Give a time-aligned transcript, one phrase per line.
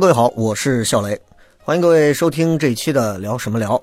[0.00, 1.20] 各位好，我是笑雷，
[1.58, 3.82] 欢迎各位收听这一期的聊什么聊。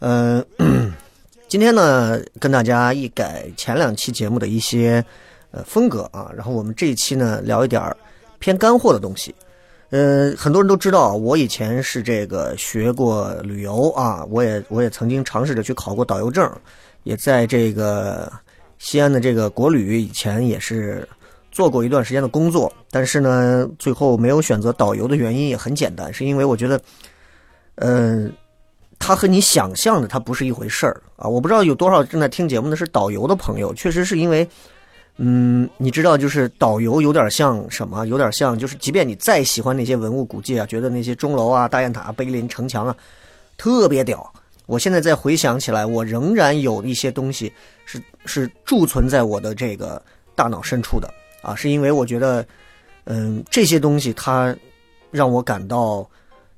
[0.00, 0.44] 嗯、
[1.48, 5.02] 今天呢跟大家一改前两期节目的一些
[5.50, 7.82] 呃风格啊，然后我们这一期呢聊一点
[8.38, 9.34] 偏干货的东西。
[9.88, 16.46] 呃，很多人都知道，我以前是这个学过旅游啊，我也我也曾经尝试着去考过导游证，
[17.04, 18.30] 也在这个
[18.78, 21.08] 西安的这个国旅以前也是
[21.58, 26.80] 做过一段时间的工作，但是呢，最后没有选择导游的原因也很简单，是因为我觉得，
[27.74, 28.32] 嗯、
[28.96, 31.26] 它和你想象的它不是一回事儿啊！
[31.26, 34.48] 我不知道有多少正在听节目的是导游的朋友，确实是因为，
[35.16, 38.06] 嗯，你知道，就是导游有点像什么？
[38.06, 42.96] 有点像就是，即便你再喜欢那些文物古迹啊，觉得那些钟楼啊、大雁塔、碑林、城墙啊
[43.56, 44.32] 特别屌，
[44.66, 47.52] 我现在再回想起来，我仍然有一些东西
[47.84, 50.00] 是是贮存在我的这个
[50.36, 51.12] 大脑深处的
[51.48, 52.46] 啊，是因为我觉得，
[53.04, 54.54] 嗯，这些东西它
[55.10, 56.08] 让我感到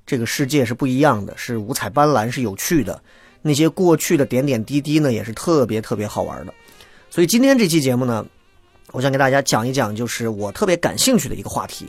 [0.05, 3.01] 这个世界是不一样的，是五彩斑斓，是有趣的。
[3.41, 6.53] 那些过去的点点滴滴呢，也是特别特别好玩的。
[7.09, 8.27] 所以今天这期节目呢，
[8.91, 11.87] 我想给大家讲一讲，就是我特别感兴趣的一个话题，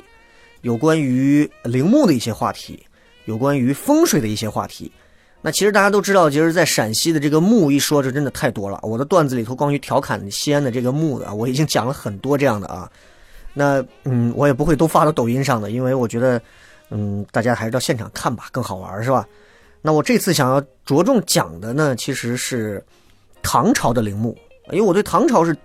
[0.61, 2.85] 有关于陵墓的一些话题，
[3.25, 4.91] 有关于风水的一些话题。
[5.41, 8.79] 那其实大家都知道，其实，在陕西的这个墓一说，这真的太多了。
[8.83, 12.89] 我的段子里头，关于调侃西安的这个墓的，我已经讲了很多这样的啊。
[13.53, 16.39] 那嗯，我也不会都发到抖音上的，因为我觉得，
[16.91, 19.27] 嗯，大家还是到现场看吧，更好玩，是吧？
[19.81, 22.83] 那我这次想要着重讲的呢，其实是
[23.41, 24.37] 唐朝的陵墓，
[24.71, 25.57] 因为我对唐朝是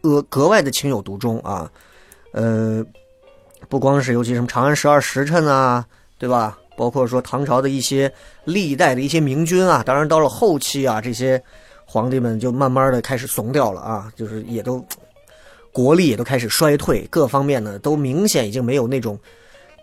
[0.00, 1.70] 呃格外的情有独钟啊。
[2.32, 2.82] 呃，
[3.68, 5.84] 不光是尤其什么长安十二时辰啊，
[6.18, 6.58] 对吧？
[6.78, 8.10] 包括说唐朝的一些
[8.44, 11.42] 历代的一些明君啊，当然到了后期啊，这些
[11.84, 14.82] 皇帝们就慢慢的开始怂掉了啊，就是也都
[15.72, 19.18] 国力也都开始衰退，各方面呢都明显已经没有那种，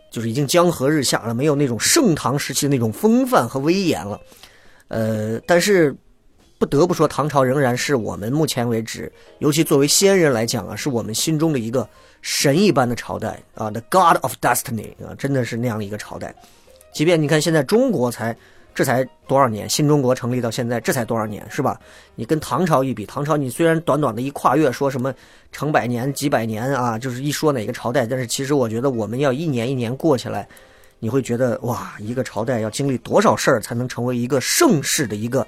[0.09, 4.17] 就是已经江河日下了，没有那种盛唐时期的那种风范和威严了。
[4.87, 5.93] 呃，但是
[6.57, 11.87] 不得不说，唐朝仍然是我们目前为止，尤其作为先人来讲啊，是我们心中的一个
[12.21, 16.33] 神一般的朝代啊，the God of Destiny 啊，真的是那样的一个朝代。
[16.95, 18.33] 即便你看现在中国才
[18.73, 21.77] 这才多少年，新中国成立到现在这才多少年，是吧？
[22.15, 25.13] 你跟唐朝一比，唐朝你虽然短短的一跨越，说什么
[25.51, 30.47] 成百年、几百年啊，就是一说哪个朝代，但是其实我觉得我们要一年一年过起来，
[30.99, 35.45] 你会觉得哇，一个朝代要经历多少事儿才能成为一个盛世的一个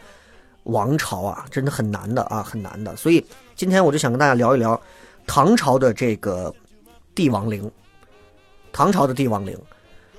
[0.63, 2.93] 王朝啊，真的很难的啊，很难的。
[2.97, 3.25] 所以
[3.55, 4.79] 今天我就想跟大家聊一聊
[5.25, 6.53] 唐朝的这个
[7.15, 7.71] 帝王陵，
[8.73, 9.57] 唐朝的帝王陵，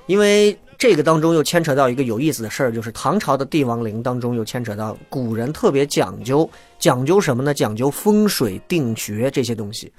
[0.07, 7.53] 因为这个当中又牵扯到一个有意思的事儿，就是唐朝的帝王陵当中又牵扯到古人特别讲究，讲究什么呢？
[7.53, 9.93] 讲究风水定穴这些东西。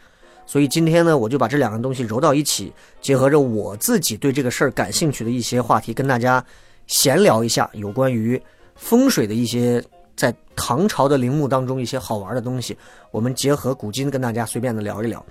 [0.46, 6.44] 所以今天呢，我就把这两个东西揉到一起，结合着我自己对这个事儿感兴趣的一些话题，跟大家
[6.88, 8.42] 闲聊一下有关于
[8.76, 9.84] 风水的一些
[10.16, 12.76] 在唐朝的陵墓当中一些好玩的东西。
[13.12, 15.24] 我们结合古今跟大家随便的聊一聊。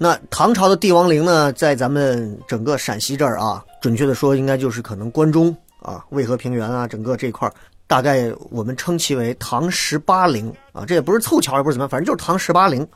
[0.00, 7.54] 那唐朝的帝王陵呢，在咱们整个陕西这儿啊，准确的说，应该就是可能关中啊、渭河平原啊，整个这块儿，
[7.88, 12.86] 大概我们称其为唐十八陵啊，这也不是凑巧，也不是怎么样，反正就是唐十八陵。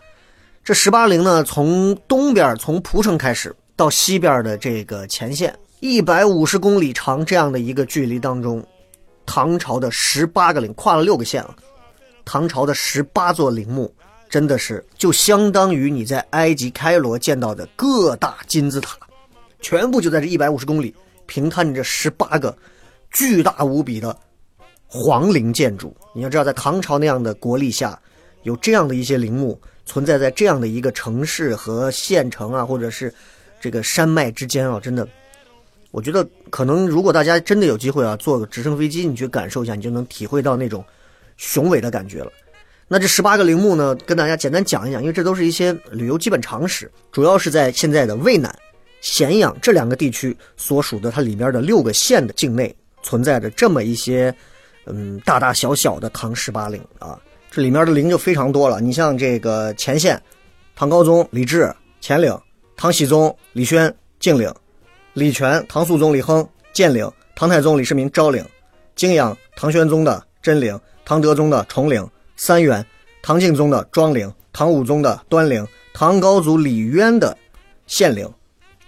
[0.63, 8.65] 这十八陵呢，从东边从蒲城开始，到西边的这个前线，一百五十公里长这样的一个距离当中，
[9.27, 11.57] 唐朝的十八个陵，跨了六个县了。
[12.25, 13.93] 唐朝的十八座陵墓，
[14.33, 18.97] 真的是就相当于你在埃及开罗见到的各大金字塔，
[19.61, 20.95] 全部就在这一百五十公里
[21.27, 22.57] 平摊着十八个
[23.11, 24.19] 巨大无比的
[24.87, 25.95] 皇陵建筑。
[26.15, 28.01] 你要知道，在唐朝那样的国力下，
[28.45, 33.13] 有这样的一些陵墓存在在这样的一个城市和县城啊，或者是
[33.61, 35.07] 这个山脉之间啊，真的，
[35.91, 40.83] 我觉得可能如果大家真的有机会啊，坐个直升飞机，你去感受一下，你就能体会到那种
[41.37, 42.33] 雄伟的感觉了。
[42.93, 48.55] 那这十八个陵墓呢，跟大家简单讲一讲，因为这都是一些旅游基本常识，主要是在现在的渭南、
[49.01, 54.35] 咸阳这两个地区所属的它里边的六个县的境内存在着这么一些
[54.85, 57.19] 嗯大大小小的唐十八陵啊，
[57.51, 58.79] 这里面的陵就非常多了。
[58.79, 60.23] 你像这个乾县，
[60.77, 62.39] 唐高宗李治乾陵，
[62.77, 63.91] 唐僖宗李轩
[64.21, 64.55] 敬陵，
[65.15, 68.45] 李全唐肃宗李亨建陵，唐太宗李世民昭陵，
[68.97, 72.07] 泾阳唐玄宗的真陵，唐德宗的崇陵，
[72.37, 72.85] 三元
[73.23, 77.37] 唐敬宗的庄陵，唐武宗的端陵，唐高祖李渊的
[77.87, 78.29] 县陵。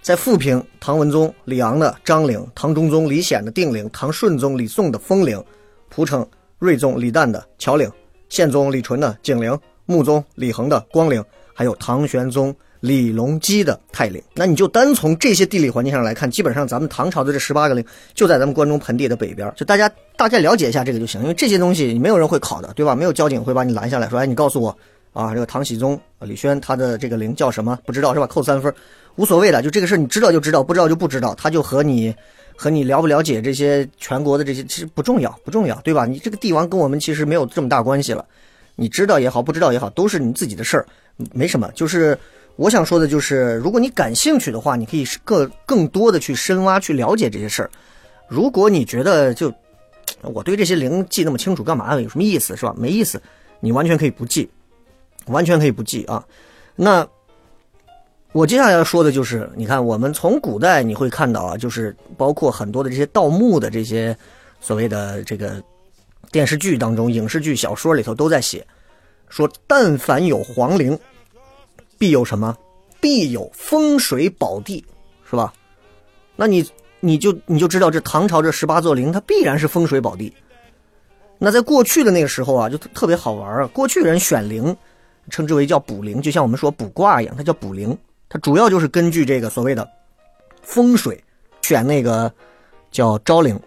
[0.01, 5.43] 在富平，唐文宗李昂的张陵，唐中宗李显的定陵，唐顺宗李诵的封陵，
[5.89, 6.27] 蒲城
[6.59, 7.89] 睿宗李旦的乔陵，
[8.29, 14.21] 宪宗李纯的景陵，穆宗李恒的光陵，还有唐玄宗李隆基的泰陵。
[14.33, 17.83] 那你就单从这些地理环境上来看，基本上咱们唐朝的这十八个陵
[18.13, 22.95] 就在咱们关中盆地的北边，就大家大概了解一下这个就行，因为这些东西没有人会考的，对吧？
[22.95, 24.75] 没有交警会把你拦下来说，哎，你告诉我
[25.13, 27.79] 啊，这个唐僖宗李轩他的这个陵叫什么？
[27.85, 28.27] 不知道是吧？
[28.27, 28.73] 扣三分。
[29.15, 31.33] 无所谓的，就这个事儿，你知道就知道，不知道就不知道。
[31.35, 32.13] 他就和你，
[32.57, 36.05] 和你了不了解这些全国的这些，其实不重要，不重要，对吧？
[36.05, 38.25] 你这个帝王跟我们其实没有这么大关系了。
[38.75, 40.85] 你知道也好，不知道也好，都是你自己的事儿，
[41.31, 41.71] 没什么。
[41.73, 42.17] 就是
[42.55, 47.69] 我想说的，就是如果你感兴趣的话，你可以更更多的去深挖，去了解这些事儿。
[48.27, 49.53] 如果你觉得就
[50.21, 51.99] 我对这些灵记那么清楚干嘛？
[51.99, 52.73] 有什么意思是吧？
[52.77, 53.21] 没意思，
[53.59, 54.49] 你完全可以不记，
[55.27, 56.25] 完全可以不记啊。
[56.75, 57.07] 那。
[58.31, 64.13] 我接下来要说的就是，你看，我们从古代你会看到啊，就是包括很多的这些盗墓的这些
[64.59, 65.63] 所谓的这个
[66.33, 68.67] 电视剧当中、影视剧、小说里头都在写，
[69.29, 70.99] 说但凡有皇陵，
[71.97, 72.55] 必有什么？
[73.01, 74.83] 必有风水宝地，
[75.29, 75.53] 是吧？
[76.35, 76.67] 那你
[76.99, 80.33] 你就你就知道，这唐朝这十八座陵，它必然是风水宝地。
[81.37, 83.67] 那在过去的那个时候啊，就特别好玩啊。
[83.67, 84.75] 过去人选陵，
[85.29, 87.95] 称之为叫卜陵，就像我们说卜卦一样，它叫卜陵。
[88.27, 89.87] 它主要就是根据这个所谓的
[90.61, 91.23] 风水
[91.61, 92.31] 选那个
[92.89, 93.59] 叫昭陵，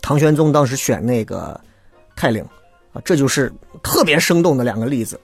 [0.00, 1.58] 唐玄宗当时选那个
[2.14, 2.44] 泰陵
[2.92, 3.52] 啊，这就是
[3.82, 5.18] 特别生动的两个例子。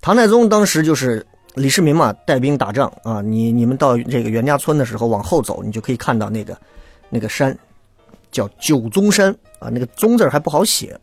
[0.00, 1.24] 唐太宗当时就是
[1.56, 6.56] 李世民嘛，带兵打仗啊，你你们到这个袁家村的时候往后走，你就可以看到那个
[7.08, 7.56] 那个山
[8.30, 10.98] 叫九宗山啊，那个宗字还不好写，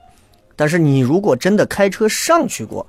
[0.56, 2.86] 但是你如果真的开车上去过，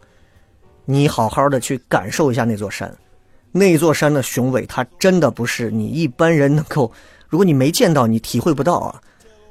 [0.84, 2.94] 你好好的去感受一下那座山。
[3.50, 6.92] 那座山的雄伟，它真的不是你一般人能够。
[7.28, 9.00] 如果你没见到，你体会不到啊。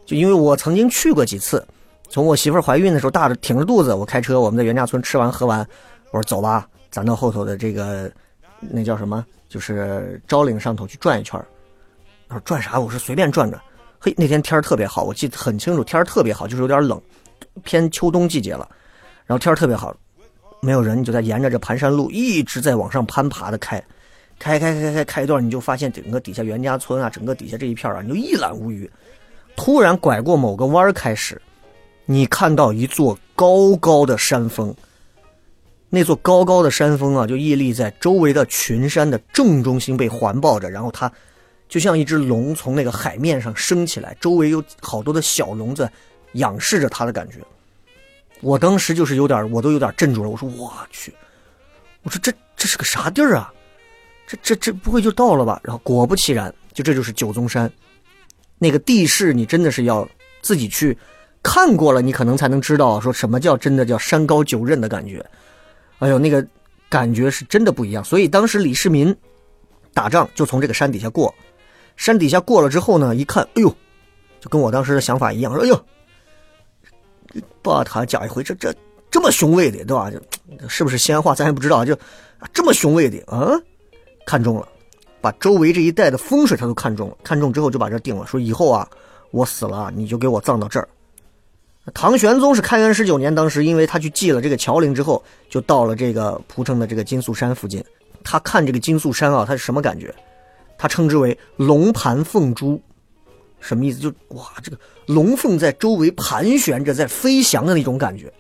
[0.06, 1.66] 就因为我曾经去过几次，
[2.10, 5.66] 从我媳妇怀孕的时候，大着挺着肚子，我开车，我们在袁家村吃完喝完，
[6.12, 8.12] 我说走吧，咱到后头的这个
[8.60, 11.44] 那叫什么，就是昭陵上头去转一圈
[12.30, 12.80] 他说转啥？
[12.80, 13.60] 我说随便转转。
[14.00, 17.02] 嘿，那天天儿特别好，我记得很清楚，天儿特别好，就是有点冷，
[17.64, 18.70] 偏秋冬季节了，
[19.26, 19.92] 然后天儿特别好。
[20.62, 23.84] 没有人，你就在沿着这盘山路一直在往上攀爬的开，
[24.38, 28.88] 开开开开开一段，你就发现整个底下袁家村啊，整个底下这一片啊，你就一览无余。
[29.56, 31.42] 突然拐过某个弯开始，
[32.06, 34.72] 你看到一座高高的山峰。
[35.96, 41.12] 那座高高的山峰啊，就屹立在周围的群山的正中心，被环抱着，然后它
[41.70, 45.88] 就像一只龙从那个海面上升起来，周围有好多的小龙在
[46.32, 47.36] 仰视着它的感觉。
[48.42, 50.30] 我当时就是有点，我都有点镇住了。
[50.32, 51.14] 我说我去，
[52.02, 53.54] 我说这这是个啥地儿啊？
[54.26, 55.62] 这这这不会就到了吧？
[55.64, 57.72] 然后果不其然，就这就是九宗山。
[58.58, 60.10] 那个地势，你真的是要
[60.42, 60.98] 自己去
[61.44, 65.24] 看过了，你可能才能知道说什么叫真的叫山高九仞的感觉。
[66.04, 66.46] 哎呦，那个
[66.90, 68.04] 感觉是真的不一样。
[68.04, 69.16] 所以当时李世民
[69.94, 71.34] 打仗就从这个山底下过，
[71.96, 73.70] 山底下过了之后呢，一看，哎呦，
[74.40, 75.86] 就跟我当时的想法一样，说哎呦。
[77.64, 78.72] 把他讲一回，这这
[79.10, 80.12] 这么雄伟的，对吧？
[80.68, 81.84] 是不是西安话，咱也不知道。
[81.84, 81.98] 就
[82.54, 83.54] 这么雄伟的啊，
[84.26, 84.68] 看中了，
[85.20, 87.18] 把周围这一带的风水他都看中了。
[87.24, 88.88] 看中之后就把这定了，说以后啊，
[89.32, 90.88] 我死了你就给我葬到这儿。
[91.94, 97.84] 唐玄宗是开元十九年，当时因为他去祭了这个乔陵之后，就到了这个蒲城的这个金粟山附近。
[98.24, 100.14] 他看这个金粟山啊，他是什么感觉？
[100.78, 102.82] 他称之为龙盘凤珠。
[103.60, 104.00] 什么意思？
[104.00, 108.32] 就哇，这个龙凤在周围盘旋着，在飞翔的那种感觉。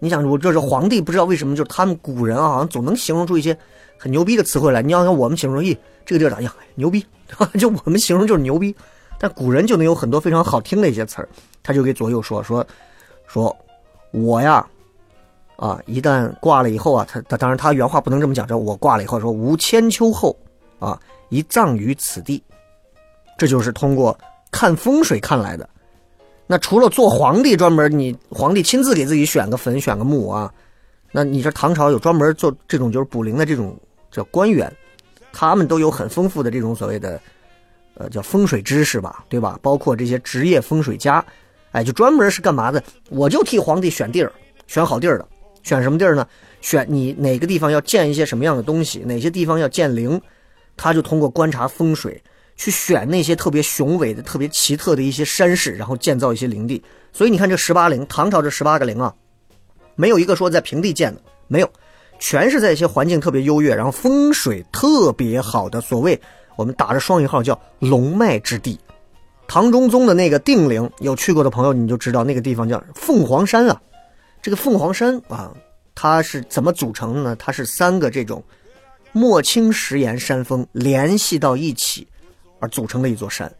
[0.00, 3.56] 你想，我这是皇帝，不知道为什么，就是他们古人啊，好像总能形容出一些
[3.96, 4.82] 很牛逼的词汇来。
[4.82, 6.52] 你要像我们形容，咦，这个地儿咋样？
[6.74, 7.04] 牛逼，
[7.58, 8.74] 就我们形容就是牛逼。
[9.18, 11.28] 但古人就能有很多非常好听的一些词儿，
[11.62, 12.66] 他就给左右说说
[13.26, 13.56] 说，
[14.10, 14.66] 我呀，
[15.56, 20.36] 啊，一旦挂了以后啊，他他当然他原话不能这么讲，说我挂了以后说无千秋后
[20.78, 22.42] 啊，一葬于此地，
[23.38, 24.18] 这就是通过。
[24.56, 25.68] 看风水看来的，
[26.46, 30.54] 那除了做皇帝专门，你皇帝亲自给自己选个坟、选个墓啊，
[31.10, 33.76] 那你这唐朝有专门做这种就是卜灵的这种
[34.12, 34.72] 叫官员，
[35.32, 37.20] 他们都有很丰富的这种所谓的，
[37.96, 39.58] 呃，叫风水知识吧，对吧？
[39.62, 41.24] 包括这些职业风水家，
[41.72, 42.82] 哎，就专门是干嘛的？
[43.08, 44.32] 我就替皇帝选地儿，
[44.66, 45.28] 选好地儿的。
[45.62, 46.26] 选什么地儿呢？
[46.60, 50.20] 选你哪个地方要建一些什么样的东西，哪些地方要建陵，
[50.76, 52.22] 他就通过观察风水
[52.54, 56.82] 去选那些特别雄伟的、特别奇特的一些山势，然后建造一些陵地。
[57.12, 59.14] 所以你看这十八陵，唐朝这十八个陵啊，
[59.94, 61.70] 没有一个说在平地建的，没有，
[62.18, 66.20] 全是在一些环境特别优越，然后风水特别好的所谓
[66.56, 68.78] 我们打着双引号叫龙脉之地。
[69.46, 73.80] 唐中宗的那个定陵，有去过的朋友你就知道那个地方叫凤凰山啊。
[74.40, 75.52] 这个凤凰山啊，
[75.94, 77.36] 它是怎么组成的呢？
[77.36, 78.42] 它是三个这种
[79.12, 82.06] 墨青石岩山峰联系到一起
[82.58, 83.52] 而组成的一座山。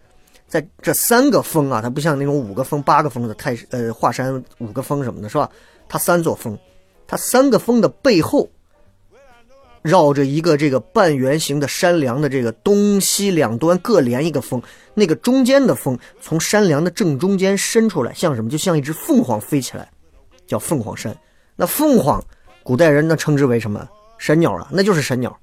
[0.46, 5.50] 在这三个峰啊，它不像那种五个峰、八个峰的泰呃华山五个峰什么的，是吧？
[5.88, 6.56] 它三座峰，
[7.06, 8.48] 它三个峰的背后
[9.84, 14.60] 绕着一个这个半圆形的山梁的这个东西两端各连一个峰，
[14.94, 18.48] 那个中间的峰从山梁的正中间伸出来，像什么？
[18.48, 19.86] 就像一只凤凰飞起来。
[20.46, 21.16] 叫凤凰山，
[21.56, 22.22] 那凤凰，
[22.62, 23.88] 古代人那称之为什么
[24.18, 24.68] 神鸟啊？
[24.70, 25.34] 那就是神鸟，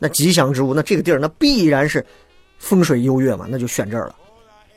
[0.00, 2.04] 那吉祥之物，那这个地儿那必然是
[2.58, 4.16] 风水优越嘛，那就选这儿了。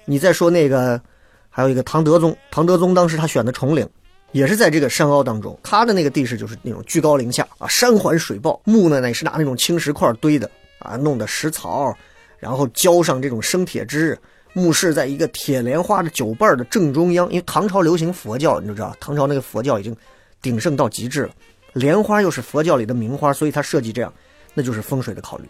[0.06, 1.02] 你再说那个，
[1.50, 3.90] 还有一个唐德宗，唐德宗当时他选的崇陵，
[4.36, 11.96] 也是在这个山坳当中，他的那个地势就是那种居高临下啊，山环水抱，木呢也是拿那种青石块堆的啊，弄的石槽，
[12.38, 14.20] 然后浇上这种生铁汁。
[14.52, 19.96] 墓室在一个铁莲花的酒瓣的正中央，因为唐朝流行佛教，你就知道，唐朝那个佛教已经
[20.42, 21.30] 鼎盛到极致了。
[21.72, 24.14] 莲花又是佛教里的名花，所以他设计这样，
[24.54, 25.46] 那就是风水的考虑。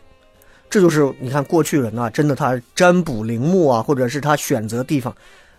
[0.70, 5.16] 这就是你看过去人啊，真的他占卜陵墓啊，或者是他选择地方，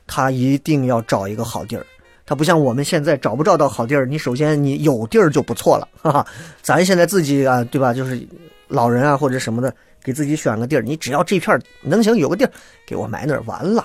[0.06, 1.84] 他一定要找一个好地儿。
[2.26, 6.26] 他不像我们现在找不找到好地儿，你首先你有地儿就不错了，哈哈。
[6.60, 7.94] 咱现在自己啊，对吧？
[7.94, 8.26] 就是
[8.68, 9.72] 老人啊或者什么的。
[10.04, 12.50] 给自己选个地儿，你只要这片能行，有个地儿
[12.86, 13.84] 给我埋那儿完了。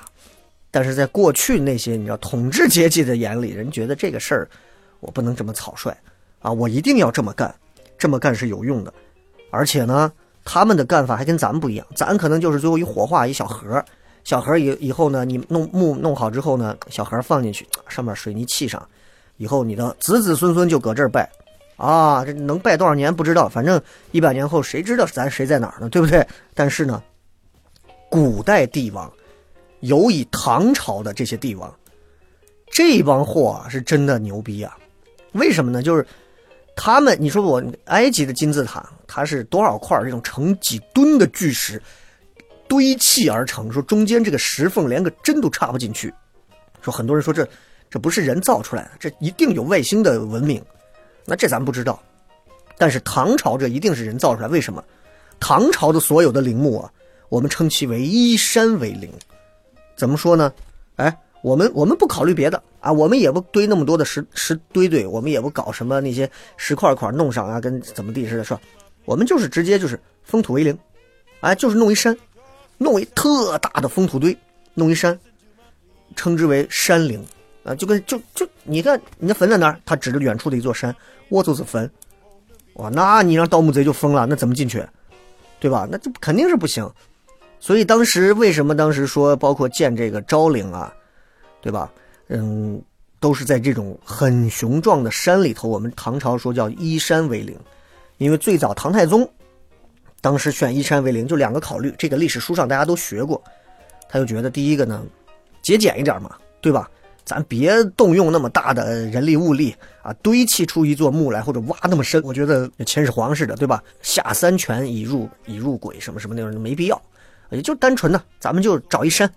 [0.69, 4.47] 但是在过去那些你知道统治阶级的眼里，人觉得这个事儿
[4.99, 5.91] 我不能这么草率
[6.39, 7.51] 啊，我一定要这么干，
[7.97, 8.93] 这么干是有用的。
[9.49, 10.13] 而且呢，
[10.45, 13.83] 他们的干法还跟咱们不一样，咱可能就是最后一火化一小盒，
[14.23, 18.87] 小盒以以后呢，你弄木弄好之后呢，小盒放进去，上面水泥砌上，
[19.37, 21.29] 以后你的子子孙孙就搁这儿拜。
[21.77, 25.89] 啊，这能拜多少年不知道，反正一百年后谁知道咱谁在哪儿呢？
[25.89, 26.23] 对不对？
[26.53, 27.01] 但是呢，
[28.07, 29.11] 古代帝王，
[29.79, 31.73] 尤以唐朝的这些帝王，
[32.71, 34.77] 这帮货啊是真的牛逼啊！
[35.31, 35.81] 为什么呢？
[35.81, 36.05] 就是
[36.75, 41.81] 他们，你说我埃及的金字塔，它是多少块这种成几吨的巨石
[42.71, 43.69] 堆砌而成？
[43.69, 46.13] 说中间这个石缝连个针都插不进去。
[46.81, 47.45] 说很多人说这
[47.89, 50.63] 这不是人造出来的，这一定有外星的文明。
[51.25, 52.01] 那这咱不知道，
[52.77, 54.47] 但是唐朝这一定是人造出来。
[54.47, 54.81] 为什么？
[55.37, 56.89] 唐朝的所有的陵墓啊，
[57.27, 59.11] 我们称其为依山为陵。
[59.97, 60.53] 怎么说呢？
[60.95, 68.61] 哎，我们我们不考虑别的啊，我们也不堆那么多的石 石堆堆，我们也不搞什么那些石块块弄上啊，跟怎么地似的，是吧？
[69.03, 70.77] 我们就是直接就是封土为陵，
[71.41, 72.17] 哎，就是弄一山，
[72.81, 74.35] 弄一特大的封土堆，
[74.73, 75.17] 弄一山，
[76.15, 77.23] 称之为山陵。
[77.63, 79.79] 啊，就跟就就你看，你的坟在哪儿？
[79.85, 80.95] 他指着远处的一座山，
[81.29, 81.87] 我就是坟。
[82.73, 84.83] 哇，那你让盗墓贼就疯了，那怎么进去？
[85.59, 85.87] 对吧？
[85.91, 86.89] 那这肯定是不行。
[87.59, 90.91] 所以当时为什么当时说包括建这个昭陵啊，
[91.61, 91.91] 对吧？
[92.29, 92.81] 嗯，
[93.19, 95.67] 都是在这种很雄壮的山里头。
[95.69, 97.55] 我们唐朝说叫依山为陵，
[98.17, 99.29] 因为最早唐太宗
[100.21, 103.41] 当时选依山为陵就两个考虑，这个历史书上大家都学过。
[104.07, 105.03] 他就觉得第一个呢，
[105.61, 106.89] 节俭一点嘛，对吧？
[107.23, 113.81] 咱别动用那么大的人力物力啊，堆砌出一座墓来，或者挖那么深，我觉得秦始皇似的，对吧？
[114.01, 117.01] 下三泉以入以入鬼，什么什么那种没必要，
[117.51, 119.31] 也就单纯的，咱们就找一山，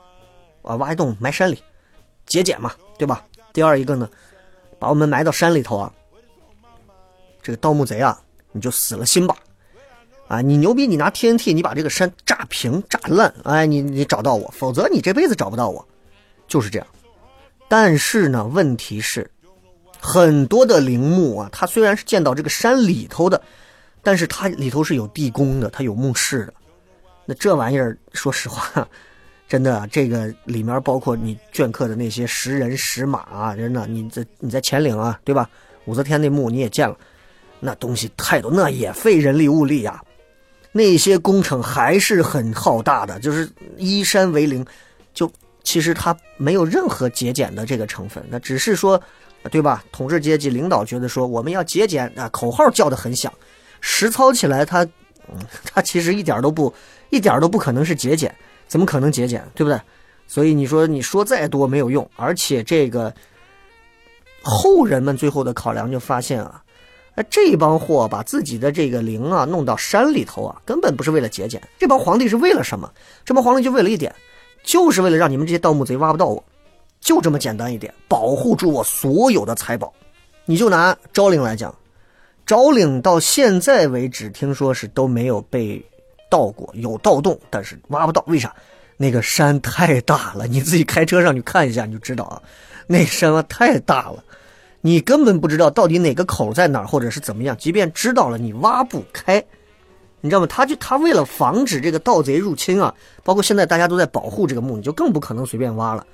[0.63, 1.63] 啊，挖一洞埋山里，
[2.27, 3.25] 节俭嘛，对吧？
[3.53, 4.09] 第二一个呢，
[4.79, 5.93] 把我们埋到山里头啊，
[7.43, 8.19] 这个盗墓贼啊，
[8.51, 9.37] 你就死了心吧，
[10.27, 15.87] 啊，你牛逼，你拿 TNT，你把这个山炸平炸烂，哎，你你找到我，否则你这辈子找不到我，
[16.49, 16.87] 就是这样。
[17.69, 19.31] 但是呢，问题是，
[20.01, 23.41] 很多的陵墓啊，它虽然是建到这个山里头的，
[24.03, 26.55] 但是它里头是有地宫的，它有墓室的。
[27.27, 28.89] 那这玩意儿，说实话，
[29.47, 35.49] 真的，这个里面包括你镌刻的那些石人、石马啊，真的，你在你在乾陵啊，对吧？
[35.85, 36.97] 武则天那墓你也见了，
[37.61, 40.03] 那东西太多，那也费人力物力呀。
[40.75, 44.63] 那些工程还是很浩大的，就是依山为陵，
[45.15, 45.33] 就。
[45.67, 49.03] 其实它没有任何节俭的这个成分，那只是说，
[49.51, 49.83] 对吧？
[49.91, 53.33] 统治阶级领导觉得说我们要节俭啊，口号叫的很响，
[53.81, 54.85] 实操起来它，
[55.27, 56.71] 嗯，它其实一点都不，
[57.09, 58.33] 一点都不可能是节俭，
[58.69, 59.81] 怎么可能节俭，对不对？
[60.27, 63.11] 所以你说你说再多没有用，而且这个
[64.43, 66.63] 后人们最后的考量就发现啊，
[67.15, 71.63] 哎这帮货把自己的这个陵啊弄到山里头啊，根本不是为了节俭。
[71.79, 72.91] 这帮皇帝是为了什么？
[73.25, 74.15] 这帮皇帝就为了一点，
[74.65, 76.43] 就是为了让你们这些盗墓贼挖不到我，
[77.01, 79.93] 就这么简单一点，保护住我所有的财宝。
[80.45, 81.75] 你就拿昭陵来讲，
[82.45, 85.85] 昭陵到现在为止，听说是都没有被
[86.29, 88.25] 盗过，有盗洞，但是挖不到。
[88.27, 88.55] 为啥？
[88.97, 92.43] 那个山太大了，你自己开车上去看一下，你就知道啊，
[92.87, 94.23] 那山啊太大了，
[94.87, 97.57] 你根本不知道到底哪个口在哪儿，或者是怎么样。
[97.57, 99.43] 即便知道了，你挖不开，
[100.21, 100.47] 你知道吗？
[100.47, 106.07] 他就他为了防止这个盗贼入侵啊，包括现在大家都在保护这个墓，你就更不可能随便挖了。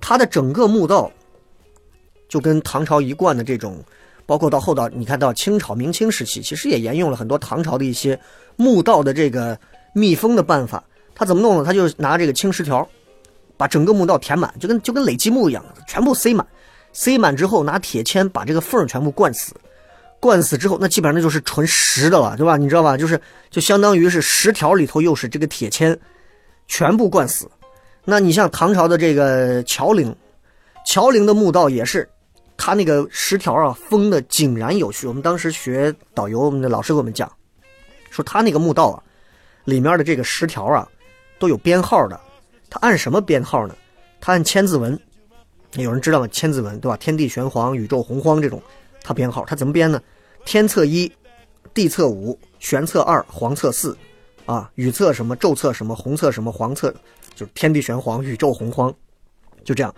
[0.00, 1.10] 他的整个墓道。
[2.28, 3.84] 就跟唐朝一贯的这种，
[4.24, 8.18] 包括到后到你看到清朝、明清时期，其实也沿用了很多唐朝的一些
[8.56, 9.58] 墓道的这个
[9.92, 10.82] 密封的办法。
[11.14, 11.64] 他怎么弄呢？
[11.64, 12.88] 他就拿这个青石条，
[13.58, 16.46] 把整个墓道填满，就跟就跟垒积木一样，全部塞满。
[16.92, 19.54] 塞满之后，拿铁签把这个缝全部灌死。
[20.20, 22.56] 灌死之后，那基本上那就是纯实的了，对吧？
[22.56, 22.96] 你知道吧？
[22.96, 23.20] 就是
[23.50, 25.98] 就相当于是石条里头又是这个铁签，
[26.68, 27.50] 全部灌死。
[28.04, 30.14] 那你像唐朝的这个乔陵，
[30.86, 32.08] 乔陵的墓道也是。
[32.56, 35.08] 他那个石条啊，封的井然有序。
[35.08, 37.30] 我们当时学导游，我们的老师给我们讲，
[38.10, 39.02] 说他那个墓道啊，
[39.64, 40.86] 里面的这个石条啊，
[41.40, 42.20] 都有编号的。
[42.70, 43.74] 他按什么编号呢？
[44.20, 44.96] 他按千字文。
[45.74, 46.28] 有人知道吗？
[46.28, 46.96] 千字文对吧？
[46.96, 48.60] 天地玄黄，宇宙洪荒这种，
[49.02, 49.44] 他编号。
[49.46, 50.00] 他怎么编呢？
[50.44, 51.10] 天测一，
[51.72, 53.96] 地测五，玄测二，黄测四，
[54.44, 56.90] 啊，宇测什么，宙测什么，洪测什么，黄测，
[57.34, 58.92] 就是天地玄黄，宇宙洪荒，
[59.64, 59.94] 就这样。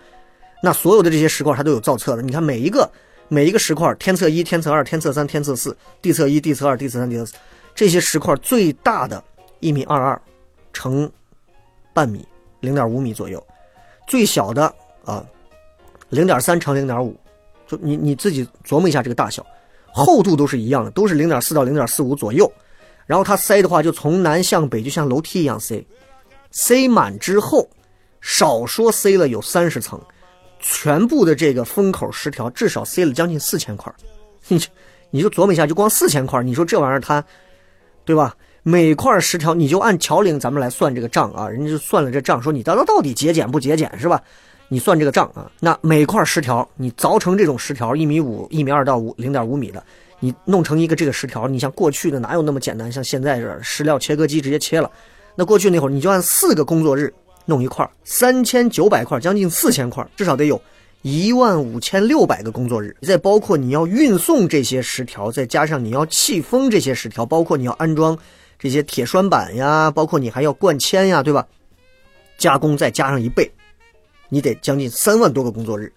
[0.61, 2.89] 那所有的这些石块它都有造册的，你看每一个
[3.27, 7.33] 每一个石块，天测一、天测二、天测三、天测四，地测一、地测二、地测三、地测四，
[7.75, 9.21] 这些石块最大的
[9.59, 10.19] 一米二二
[10.71, 11.11] 乘
[11.93, 12.25] 半米，
[12.61, 13.45] 零点五米左右，
[14.07, 15.25] 最小的啊
[16.15, 17.15] 零点三乘零点五，
[17.67, 19.45] 就你你自己琢磨一下这个大小，
[19.93, 22.51] 厚度都是一样的，都是零点四到零点四五左右。
[23.05, 25.85] 然后它塞的话，就从南向北，就像楼梯一样塞，
[26.51, 27.69] 塞满之后，
[28.21, 30.01] 少说塞了有三十层。
[30.67, 33.93] 全部的这个封口石条至少塞了将近四千块，
[34.47, 34.59] 你
[35.11, 37.23] 你就琢磨一下，就光四千块，你说这玩意儿它，
[38.03, 38.35] 对吧？
[38.63, 44.19] 每块石条你就按桥龄咱们来算这个账啊，人家就算了这账，说你到到底节俭不节俭是吧？
[44.67, 49.83] 你算这个账啊，那每块石条你凿成这种石条，一米五、一米二到五零点五米的，
[50.19, 52.91] 你弄成一个这个石条，你像过去的哪有那么简单？
[52.91, 54.89] 像现在这石料切割机直接切了，
[55.35, 57.13] 那过去那会儿你就按四个工作日。
[57.47, 60.59] 弄一块三千九百块，将近四千块，至少得有
[61.03, 62.97] 一万五千六百个工作日。
[63.03, 68.17] 再包括你要运送这些石条，再加上你要气封这些石条，包括你要安装
[68.57, 71.45] 这些铁栓板呀，包括你还要灌铅呀，对吧？
[72.39, 73.51] 加工再加上一倍，
[74.29, 75.91] 你得将近三万多个工作日。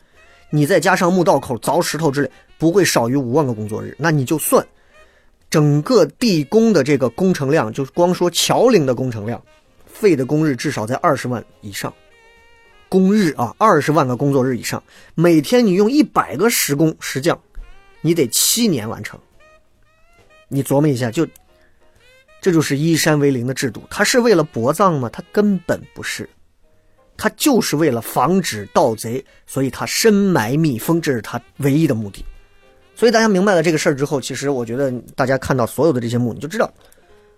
[0.50, 3.94] 你再加上墓道口凿石头之类，不会少于五万个工作日。
[3.98, 4.66] 那你就算
[5.50, 9.42] 整个地宫的这个工程量，就是光说桥陵的工程量。
[9.86, 11.92] 费的工日至少在二十万以上，
[12.88, 14.80] 工日啊，二十万个工作日以上。
[15.16, 17.36] 每天你用一百个石工石匠，
[18.00, 19.18] 你得七年完成。
[20.46, 21.26] 你琢磨一下，就
[22.40, 23.82] 这就是依山为陵的制度。
[23.90, 25.10] 它是为了薄葬吗？
[25.12, 26.30] 它根本不是，
[27.18, 32.24] 他就是为了防止盗贼，所以他深埋密封，这是他唯一的目的。
[32.94, 36.72] 所以大家明白了这个事儿之后，其实我觉得大家看到所有的这些墓，你就知道，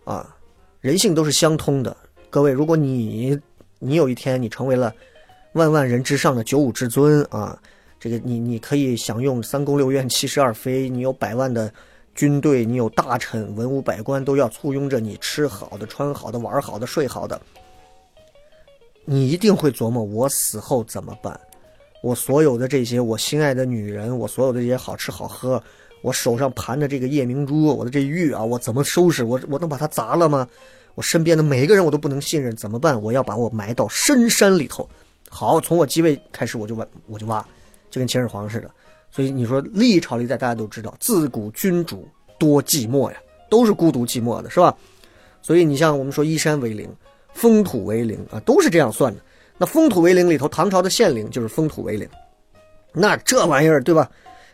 [0.05, 0.37] 啊，
[0.81, 1.97] 人性都是相通的。
[2.29, 3.38] 各位，如果你
[3.79, 4.95] 你有一天你成为了
[5.55, 7.59] 万万人之上的九五至尊啊，
[7.99, 11.73] 这个你你可以享用三宫六院七十二妃，你有百万的
[12.14, 17.40] 军队，你有大臣文武百官都要簇拥着你吃好的、穿好的、玩好的、睡好的，
[19.05, 21.39] 你一定会琢磨我死后怎么办？
[22.03, 25.63] 我所有的这些我心爱的女人，我所有的这些好吃好喝，
[26.03, 29.23] 我手上盘的这个夜明珠，我的这玉啊，我怎么收拾？
[29.25, 30.49] 我我能把它砸了吗？
[30.95, 33.01] 我身边的每一个人我都不能信任，怎么办？
[33.03, 34.89] 我要把我埋到深山里头。
[35.29, 37.45] 好，从我继位开始我就挖，我就挖，
[37.91, 38.71] 就跟秦始皇似的。
[39.11, 42.09] 所以你说历朝历代大家都知道，自古君主
[42.39, 43.19] 多寂寞呀，
[43.51, 44.75] 都是孤独寂寞的，是吧？
[45.43, 46.89] 所以你像我们说依山为陵，
[47.35, 49.21] 封土为陵啊，都是这样算的。
[49.59, 52.09] 那封土为陵里头，唐朝的县陵就是封土为陵。
[52.93, 54.11] 那这玩意儿对吧？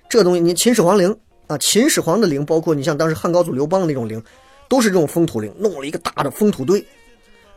[0.09, 4.23] 这东西你秦始皇陵啊，秦始皇的陵，包括你像当时汉高祖刘邦那种陵。
[4.69, 6.85] 都是这种封土陵，弄了一个大的封土堆。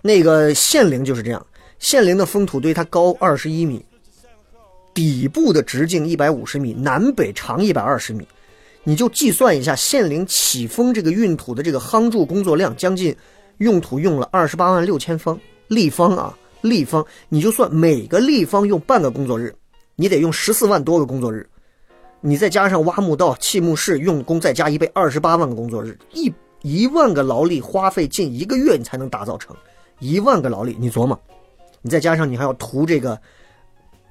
[0.04, 1.44] 那个县陵就是这样，
[1.80, 3.84] 县陵的封土堆它高二十一米，
[4.94, 8.28] 底部的直径一百五十米，南北长一百二十米。
[8.84, 13.16] 你就计算一下县陵起封这个运土的这个夯筑工作量，将近
[13.60, 19.54] 用土用了二十八万六千方立方啊，立方，你就算每个立方用半个工作日，
[19.96, 21.48] 你得用十四万多个工作日，
[22.22, 29.56] 你再加上挖墓道、砌墓室用工再加一倍，二十八万个工作日，一一万个劳力花费近一个月你才能打造成，
[30.00, 31.18] 一万个劳力，你琢磨，
[31.82, 33.20] 你再加上你还要涂这个，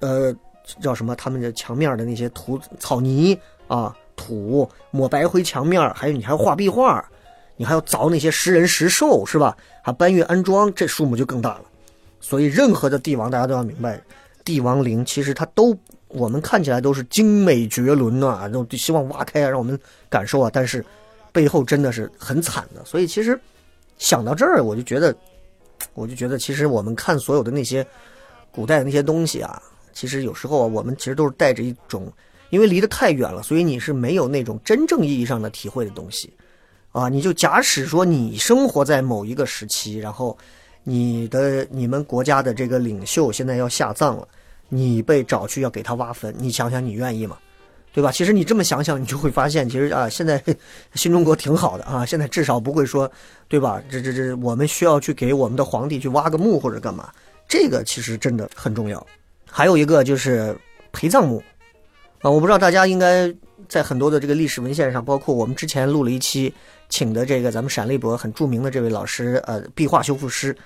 [0.00, 0.34] 呃，
[0.80, 1.16] 叫什么？
[1.16, 7.04] 他们的墙面的那些涂草泥啊、土抹白灰墙面，还有你还要画壁画。
[7.58, 9.54] 你还要凿那些石人石兽是吧？
[9.82, 11.62] 还搬运安装，这数目就更大了。
[12.20, 14.00] 所以任何的帝王，大家都要明白，
[14.44, 20.48] 帝王陵其实它都我们看起来都是精美绝伦啊，都希望挖开啊，让我们感受啊。
[20.52, 20.84] 但是
[21.32, 22.84] 背后真的是很惨的。
[22.84, 23.38] 所以其实
[23.98, 25.14] 想到这儿，我就觉得，
[25.94, 27.84] 我就觉得，其实我们看所有的那些
[28.52, 29.60] 古代的那些东西啊，
[29.92, 32.12] 其实有时候啊我们其实都是带着一种，
[32.50, 36.32] 因为离得太远了，所以你是没有那种真正意义上的体会的东西。
[36.98, 40.36] 啊，你就假使说你生活在某一个时期，然后
[40.82, 44.26] 你的你们国家的这个领袖现在要下葬了，
[44.68, 47.38] 你被找去要给他挖坟，你想想你愿意吗？
[47.90, 48.12] 对吧？
[48.12, 50.42] 其实你这么想想，你就会发现，其实啊，现在
[50.94, 53.10] 新中国挺好的啊，现在至少不会说，
[53.48, 53.82] 对吧？
[53.90, 57.10] 这这这，我们需要去给我们的皇帝去挖个墓或者干嘛，
[57.48, 59.04] 这个其实真的很重要。
[59.50, 60.56] 还有一个就是
[60.92, 61.42] 陪葬墓
[62.20, 63.34] 啊，我不知道大家应该
[63.66, 66.52] 在很多的这个历史文献上，包括我们之前录了一期。
[66.90, 70.56] 请的这个咱们陕历博很著名的这位老师，呃，壁画修复师，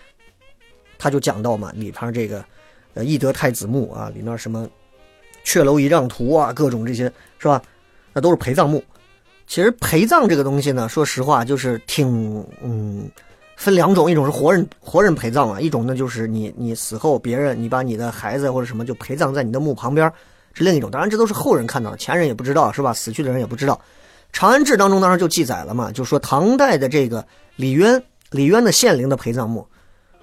[0.96, 2.44] 他就讲到嘛，里边这个，
[2.94, 4.68] 呃，懿德太子墓啊，里面什么
[5.44, 7.60] 阙楼仪仗图啊，各种这些是吧？
[8.12, 8.80] 那都是陪葬墓。
[9.48, 13.10] 其实陪葬这个东西呢，说实话就是挺，嗯，
[13.56, 20.08] 分两种，一种是活人活人陪葬啊，一种呢就是你你死后别人你把你的孩子或者什么就陪葬在你的墓旁边，
[20.54, 20.90] 是另一种。
[20.90, 22.92] 当然这都是后人看到的，前人也不知道是吧？
[22.92, 23.74] 死去的人也不知道。
[24.32, 27.22] 《长安志》当中当时就记载了嘛，就说唐代的这个
[27.56, 29.66] 李渊，李渊的县陵的陪葬墓，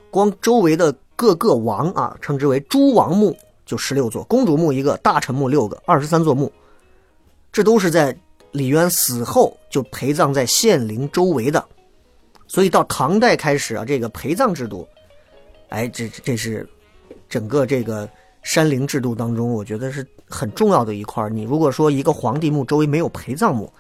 [0.10, 3.38] 光周围的各个王啊，称之为诸王墓，
[3.68, 6.52] 就十六座，公主墓一个，大臣墓六个，二十三座墓，
[7.52, 8.18] 这都是在
[8.52, 11.64] 李渊死后就陪葬在县陵周围的。
[12.48, 14.88] 所以到唐代开始啊，这个陪葬制度，
[15.70, 16.68] 哎，这这是
[17.30, 18.10] 整个这个
[18.42, 23.72] 山陵制度当中，我觉得是很重要的一块你如果说一个皇帝墓周围没有陪葬墓，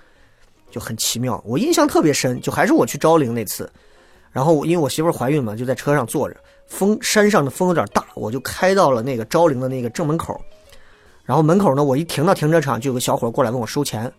[0.71, 3.71] 就很奇妙，我印象特别深，就还是我去昭陵那次，
[4.31, 6.35] 然后因为我媳妇怀孕嘛，就在车上坐着，
[6.67, 10.39] 风山上的风有点大，我就开到了那个昭陵的那个正门口，
[11.23, 14.11] 然后门口呢，我一停到停车场，就有个小伙过来问我收钱，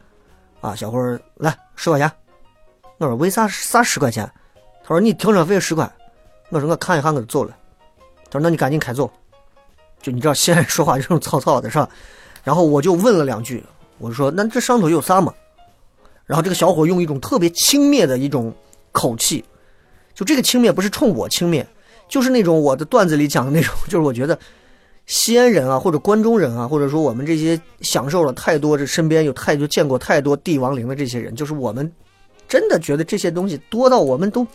[0.60, 0.98] 啊，小伙
[1.36, 2.10] 来十块钱，
[2.98, 4.30] 我说为啥啥十块钱？
[4.82, 5.88] 他说你停车费十块，
[6.48, 7.56] 我说我看一下我就走了，
[8.30, 9.08] 他说那你赶紧开走，
[10.02, 11.88] 就你知道西安人说话这种 草草的是吧？
[12.42, 13.62] 然后我就问了两句，
[13.98, 15.33] 我说那这上头有啥嘛？
[16.26, 18.55] 然后这个小伙用一种特别轻蔑的一种
[18.92, 19.44] 口气，
[20.14, 21.64] 就这个轻蔑不是冲我轻蔑，
[22.09, 24.38] 就是那种我的段子里讲的那种，就是我觉得
[25.07, 31.92] 西安人啊，或者关中人啊，或者说我们这些享受了太多，这身边有太多见过太多帝王陵的这些人，就是我们
[32.48, 34.46] 真的觉得这些东西多到我们都，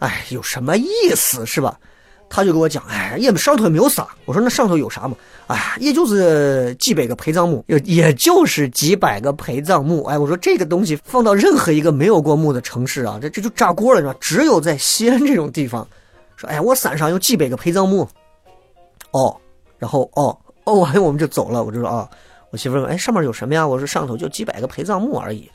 [0.00, 1.78] 哎，有什么意思是吧？
[2.28, 4.08] 他就给我讲，哎，也上头也没有啥。
[4.24, 5.16] 我说那上头有啥嘛？
[5.46, 10.02] 哎，也就是几百个陪葬墓，也也就是几百个陪葬墓。
[10.04, 14.14] 哎，我说这个东西放到任何一个没有过墓的城市啊，这这就炸锅了，是吧？
[14.20, 15.86] 只有在西安这种地方，
[16.36, 18.08] 说，哎呀，我山上有几百个陪葬墓。
[19.10, 19.36] 哦，
[19.78, 21.62] 然后哦哦，完我们就走了。
[21.62, 22.08] 我就说啊，
[22.50, 23.66] 我媳妇问，哎，上面有什么呀？
[23.66, 25.48] 我说上头就几百个陪葬墓而已。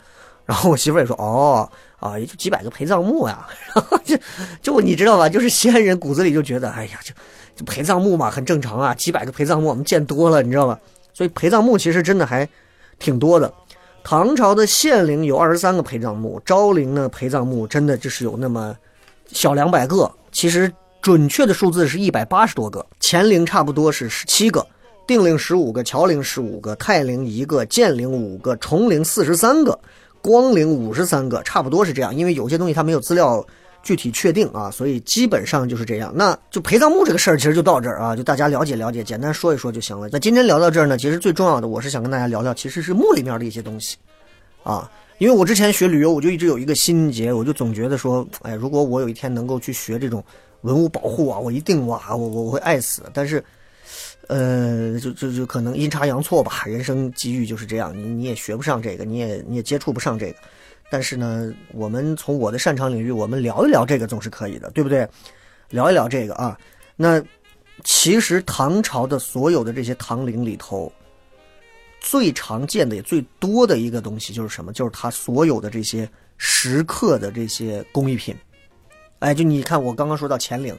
[0.50, 1.70] 然后我媳妇也说，哦。
[2.00, 4.18] 啊，也就几百个陪葬墓呀，然后就
[4.62, 7.14] 就你知道吧，就是西安人骨子里就觉得，哎呀，就
[7.58, 10.80] 就陪葬墓嘛，很正常啊，几百个陪葬墓我们见多了，你知道吧？
[11.14, 12.48] 所以陪葬墓其实真的还
[13.00, 13.54] 挺多的。
[14.02, 18.74] 唐朝的县陵有二十三个陪葬墓，昭陵的陪葬墓真的就是有那么
[19.28, 22.86] 小两百个，其实准确的数字是一百八十多个。
[23.02, 24.66] 乾陵差不多是十七个，
[25.06, 29.78] 定陵十五个，乔陵十五个，泰陵一个，建陵五个，崇陵四十三个。
[30.21, 33.45] 光陵五十三个，差不多是这样，因为有些东西它没有资料
[33.82, 36.12] 具体确定啊，所以基本上就是这样。
[36.15, 40.10] 那就陪葬墓这个事儿，其实就到这儿啊，就大家了解了解，简单说一说就行了。
[40.12, 43.97] 那今天聊到这儿呢，其实最重要的，我是想跟大家聊聊，其实是墓里面的一些东西
[44.63, 44.89] 啊。
[45.17, 50.23] 因为我之前学旅游，我就一直有一个心结，我就总觉得说，哎，如果我有一天能够去学这种
[50.62, 53.03] 文物保护啊，我一定哇，我我我会爱死。
[53.13, 53.43] 但是。
[54.30, 60.36] 呃，就就就可能阴差阳错吧，人生机遇就是这样，你你也学不上这个，你也你也接触不上这个。
[60.92, 65.08] 但是呢，我们从我的擅长领域，我们聊一聊这个总是可以的，对不对？
[65.70, 66.56] 聊一聊这个啊。
[66.96, 67.20] 那
[67.84, 70.94] 其实唐朝的所有的这些唐陵里头，
[72.00, 74.72] 最常见的也最多的一个东西就是什么？
[74.72, 78.36] 就是它所有的这些石刻的这些工艺品。
[79.20, 80.78] 哎，就你看，我刚刚说到乾陵。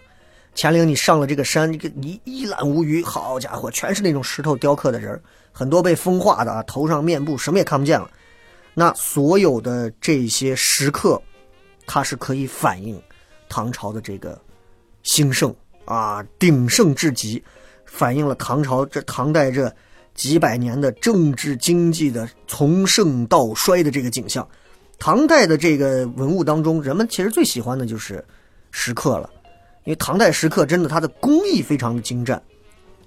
[0.55, 5.21] 乾陵你上了这个山，你你一览无余，好家伙，全是那种石头雕刻的人，
[5.53, 8.11] 很多被风化的啊，头上面部什么也看不见了。
[8.75, 11.21] 那所有的这些石刻，
[11.87, 13.01] 它是可以反映
[13.49, 14.41] 唐朝的这个
[15.03, 17.43] 兴盛啊，鼎盛至极，
[17.85, 19.73] 反映了唐朝这唐代这
[20.15, 24.47] 几百年的政治经济的从盛到衰的这个景象。
[24.99, 28.23] 唐代的这个文物当中，人们其实最喜欢的就是
[28.71, 29.31] 石刻了。
[29.90, 32.40] 因为唐代石刻真的，它的工艺非常的精湛，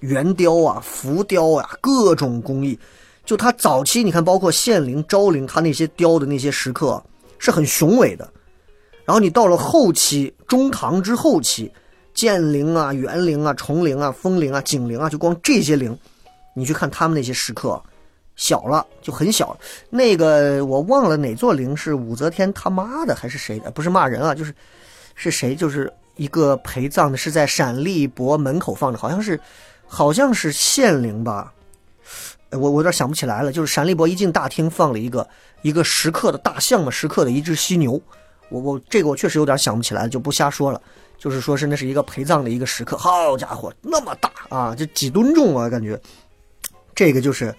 [0.01, 2.77] 圆雕啊、浮雕啊，各种工艺。
[3.23, 7.01] 就它早期，你看，包括献陵、昭陵，它那些雕的那些石刻
[7.39, 8.29] 是很雄伟的。
[9.05, 11.71] 然后你到了后期，中唐之后期，
[12.13, 15.97] 建陵啊、元陵啊、崇陵啊、丰陵啊、景陵啊，就光这些陵，
[16.53, 17.81] 你去看他们那些石刻，
[18.35, 19.57] 小了就很小。
[19.89, 23.71] 那个我忘了哪座陵是武则天他妈的还是谁的？
[23.71, 24.53] 不是骂人啊，就是
[25.15, 25.55] 是谁？
[25.55, 25.89] 就是。
[26.15, 29.39] 一个陪葬的是在陕历博门口放着，好像是，
[29.88, 31.54] 好像是县陵吧，
[32.52, 33.52] 我我有点想不起来了。
[33.52, 35.28] 就是陕历博一进大厅放了一个
[35.63, 37.99] 一个石刻的大象嘛，石刻的一只犀牛。
[38.49, 40.80] 我我这个我确实有点想不起来，就不瞎说了。
[41.17, 45.99] 就是说是那是一个陪葬的一个石刻，好家伙，那么大啊，就几吨重啊，感觉。
[46.93, 47.56] 这个就是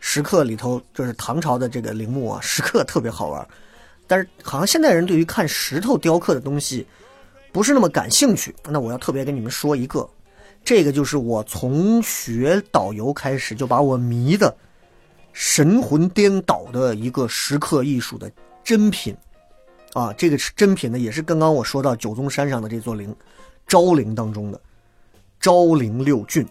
[0.00, 3.46] 石刻里头，就是唐朝的这个陵墓啊，石刻特别好玩。
[4.08, 6.84] 但是好像现代人对于看石头雕刻的东西。
[7.52, 10.08] 不是那么感兴趣，那我要特别跟你们说一个，
[10.64, 14.56] 这个就是我从学导游开始就把我迷的
[15.34, 18.32] 神魂颠倒的一个石刻艺术的
[18.64, 19.14] 珍品，
[19.92, 23.14] 啊，这个是珍品呢，也是刚刚我说到九宗山上的这座陵，
[23.66, 24.58] 昭陵当中的
[25.38, 26.46] 昭陵六骏，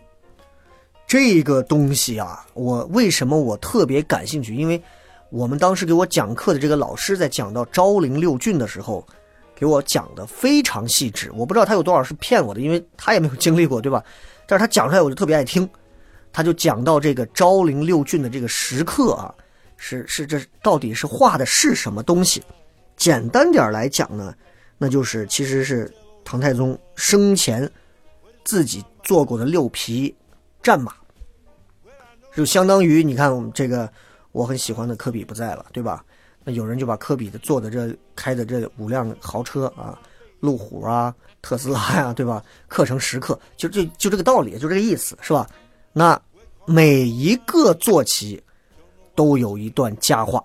[1.08, 4.54] 这个东西啊，我为什么我特别感兴趣？
[4.54, 4.80] 因为
[5.32, 9.04] 我们当时给我讲课的这个老师在讲到昭陵六骏的时候。
[9.62, 14.04] 给我讲的非常细致，我不知道他有多少是骗我的，因为他也没有经历过，对吧？
[14.48, 15.70] 但是他讲出来我就特别爱听。
[16.34, 19.32] 他就讲到这个昭陵六骏的这个石刻啊，
[19.78, 22.42] 是是这到底是画的是什么东西？
[22.98, 24.34] 简单点来讲呢，
[24.80, 25.94] 那就是其实是
[26.26, 27.70] 唐太宗生前
[28.44, 30.16] 自己坐过的六匹
[30.64, 30.92] 战马，
[32.34, 33.88] 就相当于你看这个
[34.32, 36.04] 我很喜欢的科比不在了，对吧？
[36.44, 40.00] 那有人就把科比的坐的这开的这五辆豪车啊，
[40.40, 42.44] 路虎啊、特斯拉呀，对吧？
[42.68, 45.48] 刻成石刻，就就就这个道理，就这个意思，是吧？
[45.94, 46.20] 那
[46.66, 48.42] 每一个坐骑
[49.14, 50.44] 都有一段佳话，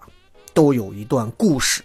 [0.52, 1.82] 都有一段故事，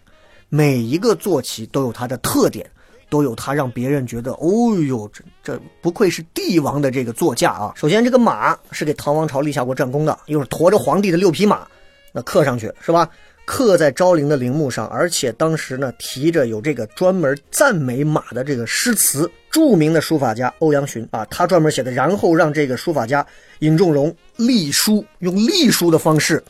[0.49, 2.69] 每一个坐骑都有它的特点，
[3.09, 7.73] 都有它让别人觉得，哦呦，这这不愧是帝王的这个座驾啊！
[7.75, 11.67] 首先，这个马是给唐王朝立下过战功的，又是驮着皇帝的六匹马，
[12.11, 13.09] 那刻上去是吧？
[13.43, 23.25] 刻在昭陵的陵墓上，而且当时呢提着有这个专门赞美马的这个诗词，著名的书法家欧阳询啊，他专门写的，然后让这个书法家
[23.59, 26.41] 尹仲荣隶书，用隶书的方式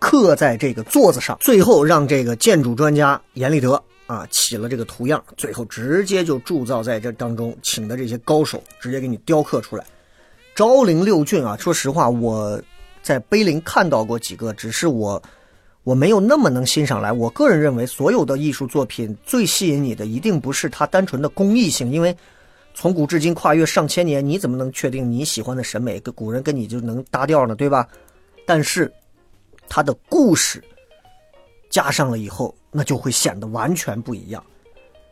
[0.00, 9.84] 刻在这个座子上，最后让这个建筑专家阎立德啊起了这个图样，最后直接就铸造在这当中，请的这些高手直接给你雕刻出来。
[10.56, 12.60] 昭陵六骏啊，说实话，我
[13.02, 15.22] 在碑林看到过几个，只是我。
[15.84, 17.12] 我没有那么能欣赏来。
[17.12, 22.16] 我个人认为，所有的艺术作品最吸引你的，一定不是它单纯的工艺性，因为
[22.74, 27.54] 从古至今跨越上千年，你怎么能确定你喜欢的审美跟古人跟你就能搭调呢？
[27.54, 27.86] 对吧？
[28.46, 28.92] 但是
[29.68, 30.62] 它的故事
[31.68, 34.42] 加上了以后，那就会显得完全不一样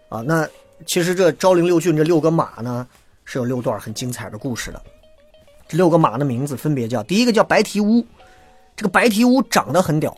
[0.09, 0.23] 啊！
[0.23, 0.49] 那
[0.87, 2.87] 其实这昭陵六骏这六个马呢，
[3.25, 4.83] 是有六段很精彩的故事的。
[5.69, 8.05] 这六个马的名字分别叫：第一个叫白蹄乌，
[8.75, 10.17] 这个白蹄乌长得很屌。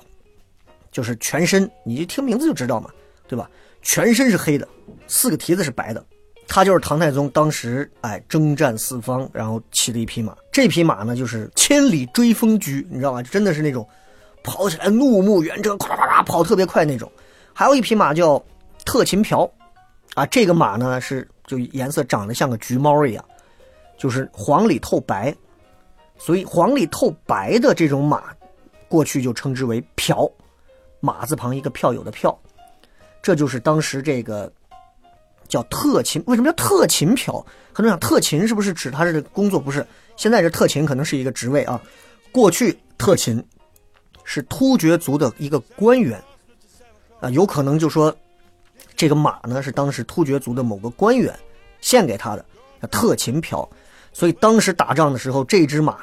[0.94, 2.88] 就是全身，你就听名字就知道嘛，
[3.26, 3.50] 对吧？
[3.82, 4.66] 全身是黑的，
[5.08, 6.02] 四个蹄子是白的。
[6.46, 10.36] 他就是唐太宗当时哎征战四方，然后骑的一匹马。
[10.52, 13.20] 这匹马呢，就是千里追风驹，你知道吗？
[13.24, 13.86] 真的是那种
[14.44, 17.10] 跑起来怒目圆睁，咵咵咵跑特别快那种。
[17.52, 18.40] 还有一匹马叫
[18.84, 19.50] 特勤瓢，
[20.14, 23.24] 啊，这个马呢是就颜色长得像个橘猫一样，
[23.98, 25.34] 就是黄里透白，
[26.18, 28.32] 所以黄里透白的这种马，
[28.86, 30.30] 过去就称之为瓢。
[31.04, 32.36] 马字旁一个票友的票，
[33.22, 34.50] 这就是当时这个
[35.46, 36.24] 叫特勤。
[36.26, 37.34] 为什么叫特勤票？
[37.74, 39.60] 很多人想特勤是不是指他是工作？
[39.60, 39.86] 不是，
[40.16, 41.78] 现在这特勤可能是一个职位啊。
[42.32, 43.44] 过去特勤
[44.24, 46.18] 是突厥族的一个官员
[47.20, 48.14] 啊，有可能就说
[48.96, 51.38] 这个马呢是当时突厥族的某个官员
[51.82, 52.44] 献给他的
[52.90, 53.68] 特勤票，
[54.12, 55.98] 所以当时打仗的时候，这只马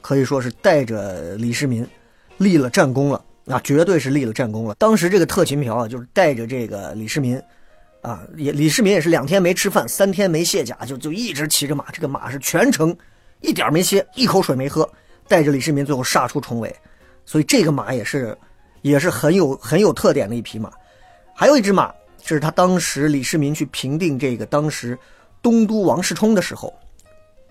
[0.00, 1.84] 可以说是带着李世民
[2.36, 3.20] 立了战功了。
[3.44, 4.74] 那绝对是立了战功了。
[4.76, 7.40] 当时这个特勤瓢啊，就是带着这个李世民，
[8.00, 12.96] 啊，也李世民也是两天没吃饭，三天没卸甲，就就一直骑着马，这个马是全程
[13.40, 14.88] 一点没歇，一口水没喝，
[15.28, 16.74] 带着李世民最后杀出重围。
[17.26, 18.36] 所以这个马也是
[18.82, 20.70] 也是很有很有特点的一匹马。
[21.34, 24.98] 还有一只马，这是他当时李世民去平定这个当时
[25.42, 26.72] 东都王世充的时候，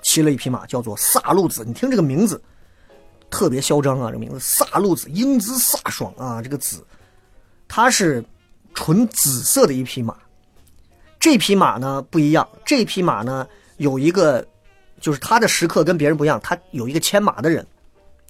[0.01, 1.63] 骑了一匹马，叫做飒路子。
[1.65, 2.41] 你听这个名字，
[3.33, 4.11] 特别嚣张啊！
[4.11, 6.39] 这名字飒鹿子，英姿飒爽啊！
[6.39, 6.85] 这个子，
[7.67, 8.23] 它是
[8.75, 10.15] 纯紫色的一匹马。
[11.19, 14.45] 这匹马呢不一样，这匹马呢有一个，
[15.01, 17.65] 就是它的时刻跟别人不一样，它有一个牵马的人。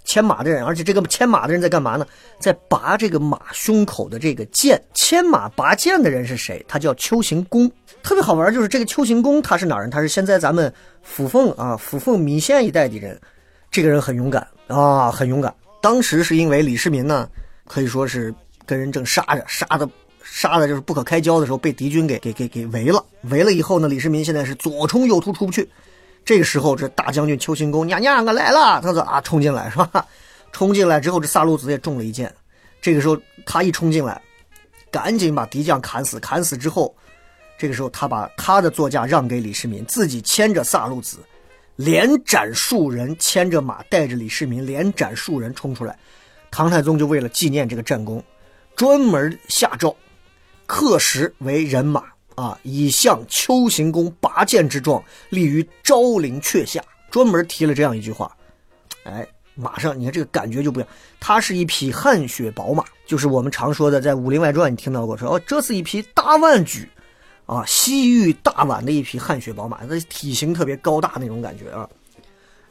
[0.05, 2.07] 牵马的人，而且这个牵马的人在干嘛呢？
[2.39, 4.81] 在拔这个马胸口的这个剑。
[4.93, 6.63] 牵马拔剑的人是谁？
[6.65, 7.69] 他叫丘行恭。
[8.01, 9.89] 特别好玩，就是这个丘行恭他是哪人？
[9.89, 10.73] 他是现在咱们
[11.05, 13.19] 抚凤啊，抚凤米县一带的人。
[13.73, 15.51] 这个人很勇敢啊，很勇敢。
[15.81, 17.27] 当时是因为李世民呢，
[17.65, 18.31] 可以说是
[18.67, 19.89] 跟人正杀着，杀的
[20.23, 23.03] 杀的就是不可开交的时候，被敌军给给给给围了。
[23.23, 25.67] 围了以后呢，李世民现在是左冲右突出不去。
[26.23, 30.05] 这个时候，这大将军邱行恭，娘娘我来了，他说啊，冲进来是吧？
[30.53, 32.31] 冲进来之后，这萨路子也中了一箭。
[32.79, 34.21] 这个时候，他一冲进来，
[34.91, 36.19] 赶紧把敌将砍死。
[36.19, 36.95] 砍死之后，
[37.57, 41.17] 这个时候他把他的座驾让给李世民，自己牵着萨路子，
[41.75, 45.97] 连斩数人，牵着马带着李世民连斩数人冲出来。
[46.51, 48.23] 唐太宗就为了纪念这个战功，
[48.75, 49.95] 专门下诏，
[50.65, 52.03] 刻石为人马。
[52.35, 52.57] 啊！
[52.63, 58.35] 以向丘行恭拔剑之状，立于昭陵阙下，专门提了这样一句话。
[59.03, 66.89] 哎，马上你看这个感觉就不一样，它是一匹汗血宝马，就是我们常说的，在《武林外传》你听到过说哦，这是一匹大腕举，
[67.45, 71.87] 啊，西域大宛的一匹汗血宝马，它体型特别高大那种感觉啊。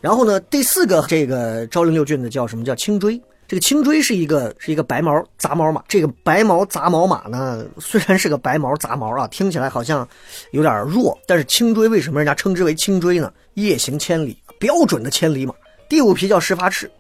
[0.01, 3.21] 然后呢，第四个这个昭陵六骏的叫什么叫青锥？
[3.47, 10.09] 这个青锥是一个是一个白毛杂毛马，这个白毛杂毛马呢，虽然是个白毛杂毛啊，听起来好像
[10.53, 13.31] 有点弱，但是青锥为什么人家称之为青锥呢？
[13.55, 15.55] 夜行千里，标准的千里马。
[15.87, 16.91] 第五匹叫石筏赤，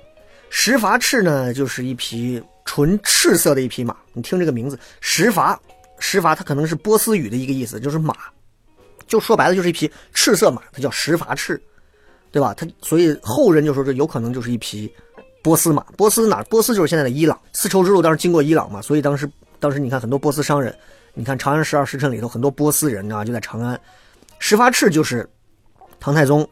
[0.50, 3.96] 石筏赤呢就是一匹纯赤色的一匹马。
[4.12, 5.56] 你听这个名字，石筏，
[6.02, 8.14] 石筏它可能是波斯语的一个意思，就是马，
[9.06, 11.62] 就说白了就是一匹赤色马，它叫石筏赤，
[12.32, 12.52] 对吧？
[12.52, 14.92] 它所以后人就说这有可能就是一匹。
[15.44, 16.40] 波斯马，波斯哪？
[16.44, 17.36] 波斯就是现在的伊朗。
[17.52, 20.72] 丝绸之路当时经过伊朗嘛，所以当时，当时你看很多波斯商人，
[21.14, 23.76] 你看《长安十二时辰》里头很多波斯人啊，就在长安。
[24.38, 25.28] 石筏赤就是
[25.98, 26.48] 唐太宗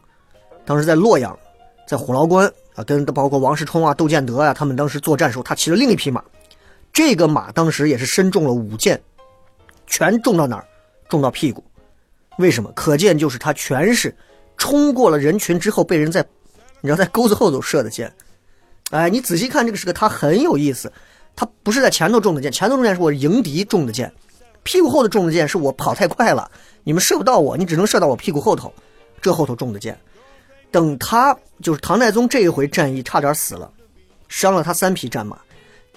[0.65, 1.39] 当时在洛阳，
[1.87, 6.21] 在虎牢关啊，跟包括王世充啊、窦建德啊，他们当时作战时候，他骑了另一匹马。
[6.91, 9.01] 这个马当时也是身中了五箭，
[9.91, 10.65] 全中到哪儿？
[11.09, 11.61] 中到屁股。
[12.37, 12.71] 为什么？
[12.71, 14.15] 可见就是他全是
[14.57, 16.25] 冲过了人群之后，被人在
[16.79, 18.11] 你知道在钩子后头射的箭。
[18.91, 20.91] 哎，你仔细看这个时刻，他很有意思。
[21.35, 24.11] 他不是在前头中的箭，前头中箭是我迎敌中的箭，
[24.63, 26.49] 屁股后头中的箭是我跑太快了，
[26.83, 28.73] 你们射不到我，你只能射到我屁股后头，
[29.21, 29.97] 这后头中的箭。
[30.71, 33.69] 等他就是唐太宗这一回战役差点死了，
[34.29, 35.37] 伤了他三匹战马。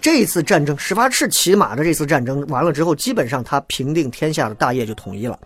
[0.04, 5.40] 这一次战争，石发赤骑马的这次战争完了之后，基本上他平定天下的大业就统一了。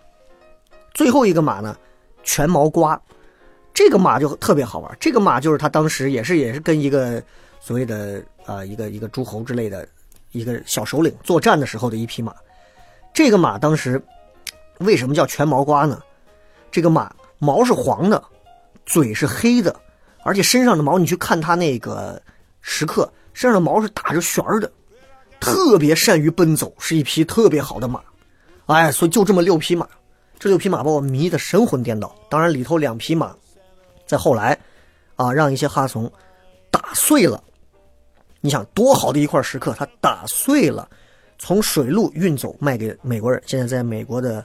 [0.93, 1.73] 最后一个马呢，
[2.23, 3.01] 全毛瓜。
[3.73, 7.23] 这个马就特别好玩，这个马就是他当时也是也是跟一个
[7.61, 9.87] 所谓的啊一个一个诸侯之类的
[10.33, 12.35] 一个小首领作战的时候的一匹马。
[13.13, 14.01] 这个马当时
[14.79, 16.01] 为什么叫全毛瓜呢？
[16.69, 18.21] 这个马毛是黄的，
[18.85, 19.73] 嘴是黑的，
[20.25, 22.21] 而且身上的毛你去看它那个
[22.59, 24.71] 石刻，身上的毛是打着旋儿的，
[25.39, 28.01] 特别善于奔走，是一匹特别好的马。
[28.65, 29.87] 哎，所以就这么六匹马，
[30.37, 32.15] 这六匹马把我迷得神魂颠倒。
[32.29, 33.35] 当然里头两匹马。
[34.05, 34.57] 在后来，
[35.15, 36.11] 啊，让一些哈怂
[36.71, 37.43] 打碎了。
[38.41, 40.89] 你想多好的一块石刻，他打碎了，
[41.37, 43.39] 从水路运走卖给美国人。
[43.45, 44.43] 现在在美国的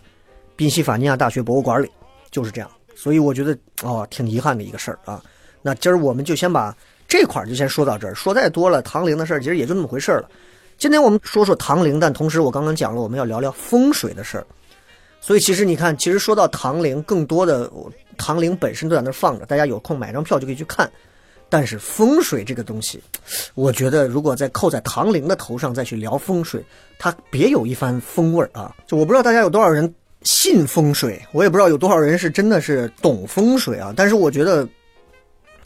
[0.55, 1.91] 宾夕法尼亚大学博物馆里，
[2.31, 2.71] 就是这样。
[2.95, 5.23] 所以我觉得哦，挺遗憾的一个事儿啊。
[5.63, 6.77] 那今儿我们就先把
[7.17, 8.15] 这块就先说到这儿。
[8.17, 10.29] 说再多了，唐陵的事儿其实也就那么回事儿了。
[10.77, 14.45] 今天我们说说唐陵，但同时我刚刚讲了，我们要聊聊风水的事儿。
[15.21, 17.71] 所以其实你看，其实说到唐陵，更多的。
[18.17, 20.91] 唐陵本身都在那放着，大家有空买张票就可以去看。
[21.49, 23.01] 但是风水这个东西，
[23.55, 26.65] 我觉得如果再扣在唐陵的头上再去聊风水，
[26.99, 28.75] 它别有一番风味儿啊！
[28.89, 33.93] 就我不知道大家有多少人信风水，我也不知道有多少人是真的是懂风水啊。
[33.97, 34.69] 但是我觉得，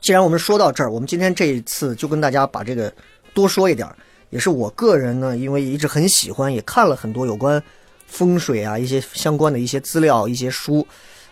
[0.01, 2.93] 既然我们说到这儿，我们今天这一次就跟大家把这个
[3.35, 3.89] 多说一点，
[4.31, 7.63] 也是我个人呢，因为一直很喜欢，也看了很多有关
[8.07, 10.87] 风水啊一些相关的一些资料、一些书。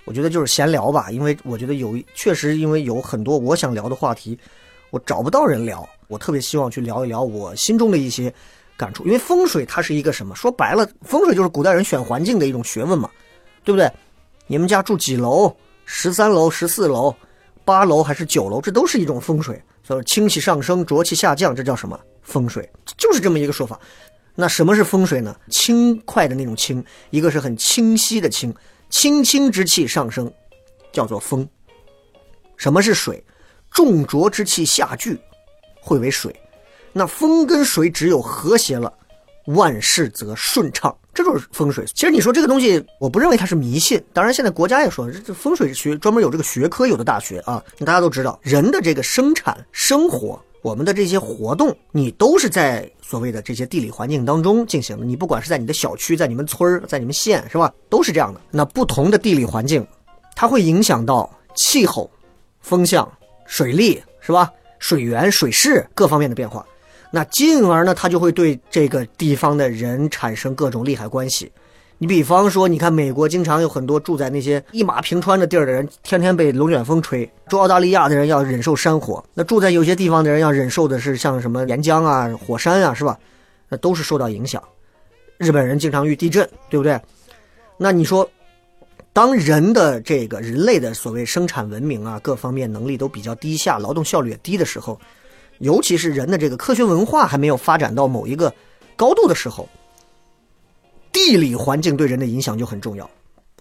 [0.04, 4.38] 我觉得就是闲聊吧，因为我觉得有确实因为有很多我想聊的话题，
[4.90, 8.32] 我找不到人聊，我特别希望去聊一聊我心中的一些
[8.76, 9.04] 感触。
[9.04, 10.34] 因为风水它是一个什么？
[10.34, 13.10] 说白了，风水就是古代人选环境的一种学问嘛，
[13.64, 13.90] 对不对？
[14.46, 15.54] 你们家住几楼？
[15.84, 17.14] 十三楼、十四楼、
[17.66, 18.62] 八楼还是九楼？
[18.62, 19.60] 这都是一种风水。
[19.82, 22.68] 所以清气上升，浊气下降，这叫什么风水？
[22.96, 23.78] 就是这么一个说法。
[24.34, 25.34] 那什么是风水呢？
[25.48, 28.54] 轻快的那种轻，一个是很清晰的清，
[28.88, 30.32] 清清之气上升，
[30.92, 31.48] 叫做风。
[32.56, 33.22] 什么是水？
[33.70, 35.18] 重浊之气下聚，
[35.80, 36.34] 会为水。
[36.92, 38.92] 那风跟水只有和谐了，
[39.46, 40.94] 万事则顺畅。
[41.14, 41.84] 这就是风水。
[41.94, 44.02] 其实你说这个东西，我不认为它是迷信。
[44.12, 47.62] 当然，现在国家也说，这风水学专门有这个学科，有的大学啊。
[47.78, 55.06] 大家都知道，人的这个生产生活，我们的这些活动，你都是在所谓的这些地理环境当中进行的。
[55.06, 57.72] 你不管是在你的小区，在你们村儿，在你们县，是吧？
[57.88, 58.40] 都是这样的。
[58.50, 59.86] 那不同的地理环境，
[60.34, 62.10] 它会影响到气候、
[62.60, 63.10] 风向、
[63.46, 64.52] 水利，是吧？
[64.78, 66.66] 水源、水势各方面的变化。
[67.10, 71.50] 那进而呢，他就会对这个地方的人产生各种利害关系。
[71.98, 83.18] 你比方说，你看美国经常有很多住在那些一马平川的地儿的人，天天被龙卷风吹；住澳大利亚的人要忍受山火，那住在有些地方的人要忍受的是像什么岩浆啊、火山啊，是吧？
[83.68, 84.62] 那都是受到影响。
[85.38, 87.00] 日本人经常遇地震，对不对？
[87.78, 88.28] 那你说，
[89.14, 95.00] 当人的这个人类的所谓生产文明啊，各方面能力都比较低下，劳动效率也低的时候。
[95.58, 98.52] 尤其是人的这个科学文化还没有发展到某一个
[98.96, 99.68] 高度的时候，
[101.12, 103.08] 地理环境对人的影响就很重要。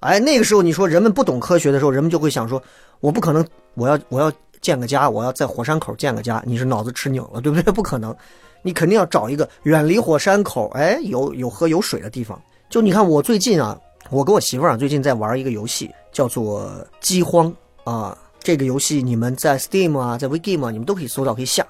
[0.01, 2.61] 哎，那个时候你说人们不懂科学的时候，人们就会想说：
[2.99, 4.31] 我不可能，我要我要
[4.61, 6.43] 建个家，我要在火山口建个家。
[6.45, 7.71] 你是脑子吃扭了，对不对？
[7.71, 8.15] 不可能，
[8.61, 12.39] 你肯定要找一个远离火山口，哎，有有河有水的地方。
[12.69, 13.79] 就你看，我最近啊，
[14.09, 16.63] 我跟我媳妇儿最近在玩一个游戏，叫做
[16.99, 17.51] 《饥荒》
[17.91, 18.17] 啊。
[18.41, 21.65] 这个游戏你们在 Steam 啊，在 WeGame 啊，你们都可以搜到，可以下。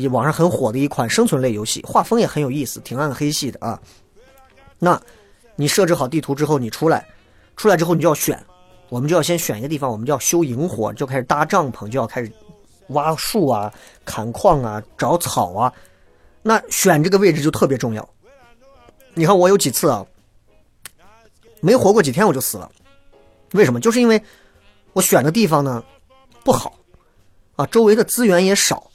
[0.00, 3.80] 这网上很火的一款生存类游戏，画风也很有意思，挺暗黑系的啊。
[4.78, 5.00] 那，
[5.54, 7.06] 你设置好地图之后，你出来，
[7.56, 8.42] 出来之后你就要选，
[8.88, 12.32] 我们就要先选一个地方，我们就要修营火，就开始搭帐篷，就要开始
[12.88, 13.72] 挖树啊、
[14.04, 15.72] 砍矿啊、找草啊。
[16.42, 18.08] 那选这个位置就特别重要。
[19.14, 20.06] 你看我有几次啊，
[21.60, 22.70] 没活过几天我就死了，
[23.52, 23.78] 为什么？
[23.78, 24.20] 就是因为
[24.94, 25.84] 我选的地方呢
[26.42, 26.74] 不好
[27.56, 28.90] 啊，周围的资源也少。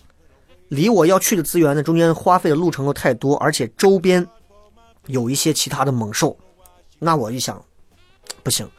[0.70, 4.26] 离我要去的资源呢，中间花费的路程又太多，而且周边
[5.06, 6.38] 有一些其他的猛兽，
[7.00, 7.64] 那我一想，
[8.44, 8.70] 不行。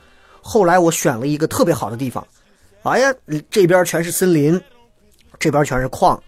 [0.40, 2.26] 后来我选了一个特别好的地方，
[2.82, 3.14] 哎呀，
[3.50, 4.60] 这边全是森林，
[5.38, 6.22] 这边全是矿，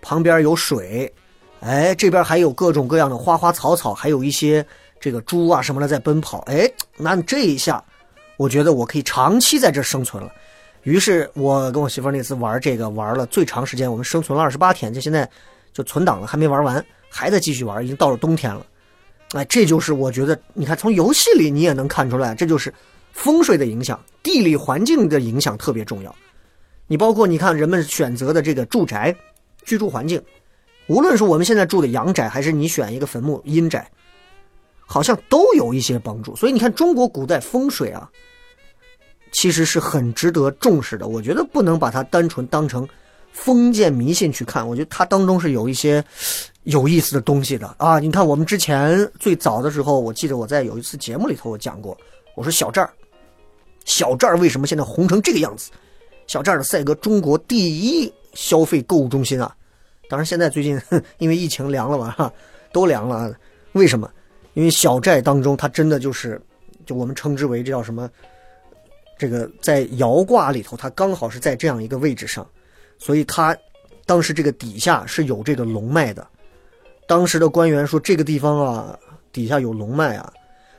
[0.00, 1.12] 旁边有水，
[1.60, 4.66] 哎，这边还有各种各样的花花草草，还有一些
[5.00, 7.82] 这个猪啊什么的在奔跑，哎，那这一下，
[8.36, 10.30] 我觉得我可以长期在这生存了。
[10.82, 15.28] 于是我跟我媳妇那次玩这个玩了最长时间，我们生存了二十八天，就现在
[15.72, 18.66] 就存档了，还没玩完，还在继续玩，已经到了冬天了。
[19.34, 22.74] 哎，这就是我觉得，你看从游戏里你也能看出来，这就是
[23.12, 26.12] 风水的影响，地理环境的影响特别重要。
[26.88, 29.14] 你包括你看人们选择的这个住宅、
[29.64, 30.20] 居住环境，
[30.88, 33.88] 无论是我们现在住的阳宅，还是你选一个坟墓阴宅，
[34.84, 36.34] 好像都有一些帮助。
[36.34, 38.10] 所以你看中国古代风水啊。
[39.32, 42.86] 其实是很值得重视的，我觉得不能把它单纯当成
[43.32, 46.04] 封建迷信去看，我觉得它当中是有一些
[46.64, 47.98] 有意思的东西的啊！
[47.98, 51.96] 你看，我们之前最早的时候，我记得我在有一次节目里头我讲过，
[52.36, 52.90] 我说小寨儿，
[53.84, 55.70] 小寨儿为什么现在红成这个样子？
[56.26, 59.56] 小寨儿的赛格，中国第一消费购物中心啊！
[60.08, 60.78] 当然，现在最近
[61.18, 62.30] 因为疫情凉了嘛，哈，
[62.70, 63.34] 都凉了。
[63.72, 64.10] 为什么？
[64.52, 66.38] 因为小寨当中它真的就是，
[66.84, 68.08] 就我们称之为这叫什么？
[69.18, 72.44] 这个在爻卦里头，它刚好是在这样一个位置上，
[72.98, 73.56] 所以它
[74.04, 76.26] 当时这个底下是有这个龙脉的。
[77.06, 78.98] 当时的官员说这个地方啊，
[79.32, 80.32] 底下有龙脉啊。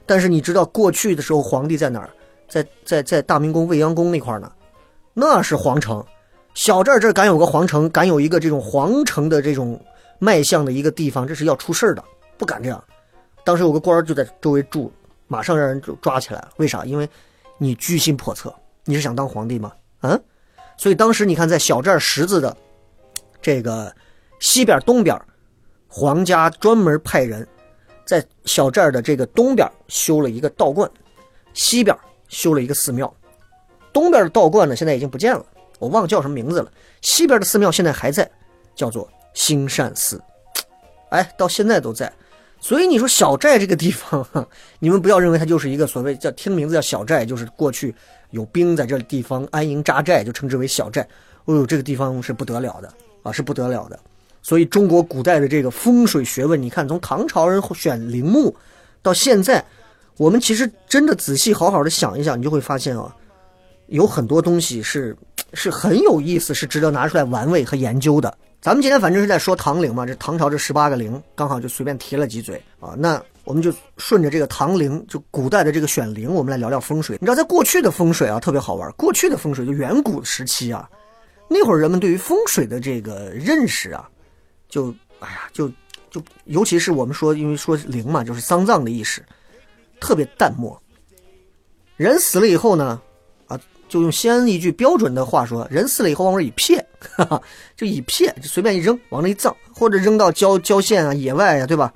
[0.06, 2.10] 但是你知道过去的时候皇帝在哪儿？
[2.50, 4.52] 在在在大明宫未央宫那块呢，
[5.14, 6.04] 那是皇城。
[6.54, 9.80] 小寨这儿敢有个皇城，敢有一个这种皇城的这种
[10.20, 12.04] 脉象的一个地方，这是要出事儿的，
[12.38, 12.84] 不敢这样。
[13.46, 14.92] 当时有个官儿就在周围住，
[15.28, 16.50] 马上让人就抓起来了。
[16.58, 16.84] 为啥？
[16.84, 17.08] 因为。
[17.64, 18.54] 你居心叵测，
[18.84, 19.72] 你是想当皇帝吗？
[20.02, 20.22] 嗯，
[20.76, 22.58] 所以当时你看，在小寨十字的
[23.42, 23.96] 这个
[24.42, 25.18] 西边、东边，
[25.88, 27.48] 皇家专门派人
[28.06, 30.92] 在小寨的这个东边修了一个道观，
[31.54, 31.98] 西边
[32.28, 33.12] 修了一个寺庙。
[33.94, 35.46] 东边的道观呢，现在已经不见了，
[35.80, 36.70] 我忘了叫什么名字了。
[37.02, 38.30] 西边的寺庙现在还在，
[38.76, 40.22] 叫做兴善寺，
[41.12, 42.12] 哎，到现在都在。
[42.64, 44.26] 所以你说小寨这个地方，
[44.80, 47.94] 你们不要认为它就是一个所谓叫听名字叫小寨，就是过去
[48.32, 51.06] 有兵在这地方安营扎寨，就称之为小寨。
[51.44, 52.90] 哦呦，这个地方是不得了的
[53.22, 54.00] 啊，是不得了的。
[54.42, 58.56] 所以中国古代的这个风水学问，你看从唐朝人选陵墓
[59.02, 59.62] 到现在，
[60.16, 63.14] 我们其实真的仔细好好的想一想，你就会发现啊，
[63.88, 65.14] 有很多东西是
[65.52, 68.38] 是很有意思，是值得拿出来玩味和研究的。
[68.64, 72.96] 咱们今天反正是在说唐陵嘛，这唐朝这十八个陵，刚好就随便提了几嘴啊。
[72.98, 77.18] 那我们就顺着这个唐陵，就古代的这个选陵，我们来聊聊风水。
[77.20, 78.90] 你知道，在过去的风水啊，特别好玩。
[78.94, 80.90] 过去的风水，就远古时期啊，
[81.50, 84.10] 那会儿人们对于风水的这个认识啊，
[84.70, 85.70] 就哎呀，就
[86.10, 89.22] 就尤其是我们说，因为说陵嘛，就是丧葬的意识，
[90.00, 90.82] 特别淡漠。
[91.98, 93.02] 人死了以后呢？
[93.94, 97.40] 就用西安一句标准的话说，人死了以后往那一撇，哈哈，
[97.78, 101.94] 就一撇，就随便一扔，往那一葬，或者扔到郊郊县啊、野外啊，对吧？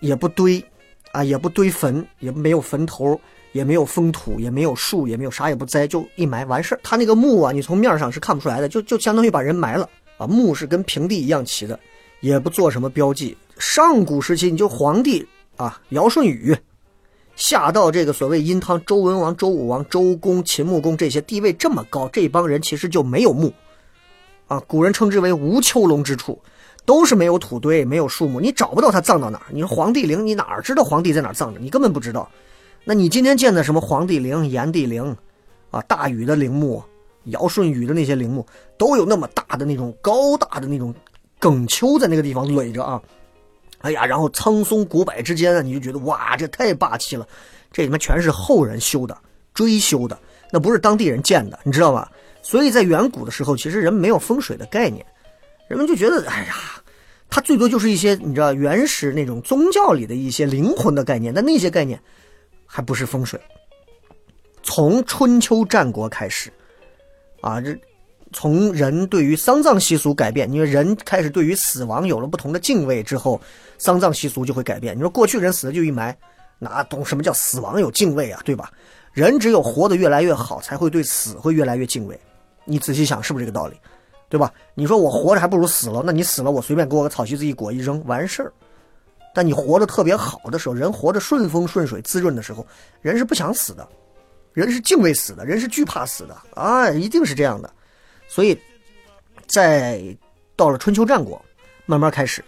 [0.00, 0.62] 也不堆，
[1.10, 3.18] 啊，也不堆坟，也没有坟头，
[3.52, 6.80] 也没有封土，也没有树，也没有啥也不栽，就一埋完事儿。
[6.82, 9.88] 他那个墓啊，你从面上是看不出来的，就就相当于把人埋了
[10.18, 10.26] 啊。
[10.26, 11.80] 墓是跟平地一样齐的，
[12.20, 13.34] 也不做什么标记。
[13.58, 15.26] 上古时期，你就皇帝
[15.56, 16.54] 啊，尧舜禹。
[17.38, 23.54] 下到这个所谓殷汤周文王、周武王、周公、秦穆公这些地位这么高，这帮人其实就没有墓，
[24.48, 26.36] 啊，古人称之为无丘龙之处，
[26.84, 29.44] 都是没有土堆、没有树木，你找不到他葬到哪儿。
[29.50, 31.60] 你说皇帝陵，你哪知道皇帝在哪儿葬着？
[31.60, 32.28] 你根本不知道。
[32.82, 35.16] 那你今天见的什么皇帝陵、炎帝陵，
[35.70, 36.82] 啊，大禹的陵墓、
[37.26, 38.44] 尧舜禹的那些陵墓，
[38.76, 40.92] 都有那么大的那种高大的那种
[41.38, 43.00] 梗丘在那个地方垒着啊。
[43.80, 47.26] 哎呀，然后苍松古柏之间啊，你就觉得哇，这太霸气了。
[47.70, 49.16] 这里面全是后人修的、
[49.54, 50.18] 追修的，
[50.50, 52.10] 那不是当地人建的，你知道吧？
[52.42, 55.04] 所以在远古的时候，其实人没有风水的概念，
[55.68, 56.54] 人们就觉得，哎呀，
[57.28, 62.00] 它最多就是一些你知道原始那种宗教里的一些灵魂的概念，但那些概念
[62.66, 63.38] 还不是风水。
[64.62, 66.50] 从春秋战国开始，
[67.42, 67.78] 啊，这。
[68.32, 73.40] 从人对于丧葬习俗改变，因为人开始对于死亡有了不同的敬畏之后，
[73.78, 74.96] 丧葬习俗就会改变。
[74.96, 76.16] 你说过去人死了就一埋，
[76.58, 78.40] 哪懂什么叫死亡有敬畏啊？
[78.44, 78.70] 对吧？
[79.12, 82.18] 人只有活得越来越好，才会对死会越来越敬畏。
[82.64, 83.74] 你仔细想，是不是这个道理？
[84.28, 84.52] 对吧？
[84.74, 88.52] 你说我活着还不如死了，那你死了我随便给我个草席子一裹一扔完事儿。
[89.34, 92.66] 但你活得特别好的时候，人活得顺风顺水滋润的时候，
[93.00, 93.88] 人是不想死的，
[94.52, 97.70] 人是敬畏死的，人是惧怕死的啊，一定是这样的。
[98.28, 98.56] 所以，
[99.46, 100.00] 在
[100.54, 101.42] 到了春秋战国，
[101.86, 102.44] 慢慢开始，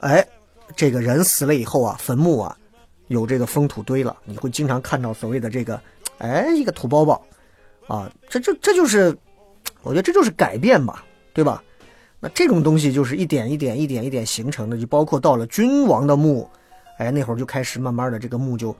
[0.00, 0.26] 哎，
[0.74, 2.56] 这个人死了以后啊，坟墓啊，
[3.08, 5.80] 有这个封土堆了，你会经常看到所谓的这个，
[6.18, 7.22] 哎，一个土包包，
[7.86, 9.14] 啊，这这这就是，
[9.82, 11.04] 我觉得这就是改变吧，
[11.34, 11.62] 对吧？
[12.18, 16.48] 那这种东西就是一点一点一点一点形成的，就包括到了君王的墓，
[16.96, 18.74] 哎，那会儿就开始慢慢的这个墓就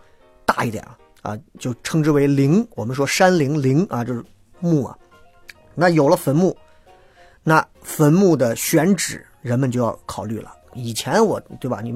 [0.46, 4.24] 大一点了，啊，就称之为陵，我们说山陵陵啊，就是
[4.60, 4.96] 墓啊。
[5.74, 6.56] 那有了坟墓，
[7.42, 10.52] 那坟墓的选址，人们就要考虑了。
[10.74, 11.94] 以前我对吧，你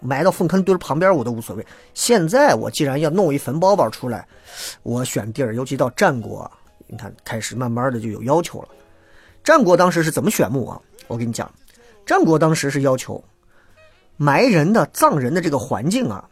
[0.00, 1.66] 埋到粪坑堆旁边我都无所谓。
[1.94, 4.26] 现在我既然要弄一坟包包出来，
[4.82, 6.50] 我选地儿，尤其到战国，
[6.86, 8.68] 你看开始慢慢的就有要求了。
[9.44, 10.80] 战国当时是怎么选墓啊？
[11.06, 11.48] 我跟你讲，
[12.04, 13.22] 战国当时是要求
[14.16, 16.28] 埋人的葬人的这个环境啊，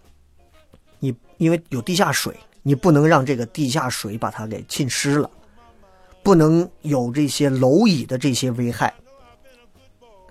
[0.98, 5.30] 你因为有地下水，你不能让这个地下水把它给浸湿了。
[6.24, 8.92] 不能有这些蝼蚁的这些危害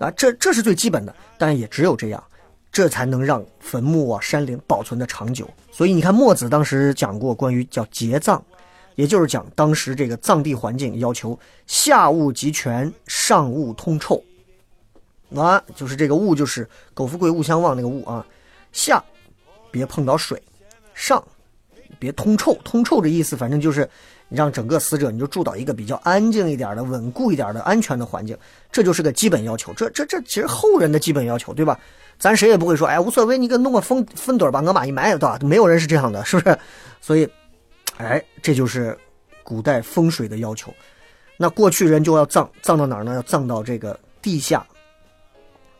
[0.00, 2.22] 啊，这这是最基本的，但也只有这样，
[2.72, 5.48] 这才能让坟墓啊、山林保存的长久。
[5.70, 8.42] 所以你看，墨子当时讲过关于叫节葬，
[8.96, 11.38] 也就是讲当时这个葬地环境要求
[11.68, 14.20] 下物极全，上物通臭
[15.32, 18.26] 啊，就是这个物就是苟富贵勿相忘那个物啊，
[18.72, 19.02] 下
[19.70, 20.42] 别碰到水，
[20.92, 21.22] 上
[22.00, 23.88] 别通臭，通臭的意思反正就是。
[24.28, 28.36] 让整个死者你就住到一个比较安静一点的、稳固一点的、安全的环境，
[28.72, 29.72] 这就是个基本要求。
[29.74, 31.78] 这、这、这其实后人的基本要求，对吧？
[32.18, 35.38] 咱谁也不会说，哎，无所谓，你给弄个粪粪堆把我马一埋，对吧？
[35.42, 36.58] 没有人是这样的，是不是？
[37.00, 37.28] 所以，
[37.96, 38.96] 哎，这就是
[39.42, 40.72] 古代风水的要求。
[41.36, 43.14] 那过去人就要葬葬到哪儿呢？
[43.14, 44.64] 要葬到这个地下。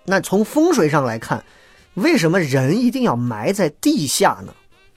[0.04, 1.42] 那从风水上来看，
[1.94, 4.52] 为什么人一定要埋在地下呢？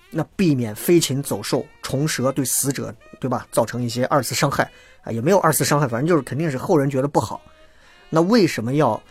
[0.09, 3.45] 那避免飞禽走兽、虫蛇对死者，对吧？
[3.51, 7.41] 造成一些二次伤害啊，也没有二次伤害，反正就是肯定是后人觉得不好。
[8.09, 9.01] 那为什么要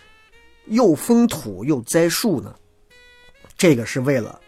[0.69, 2.55] 又封土又栽树呢？
[3.59, 4.41] 这个是为了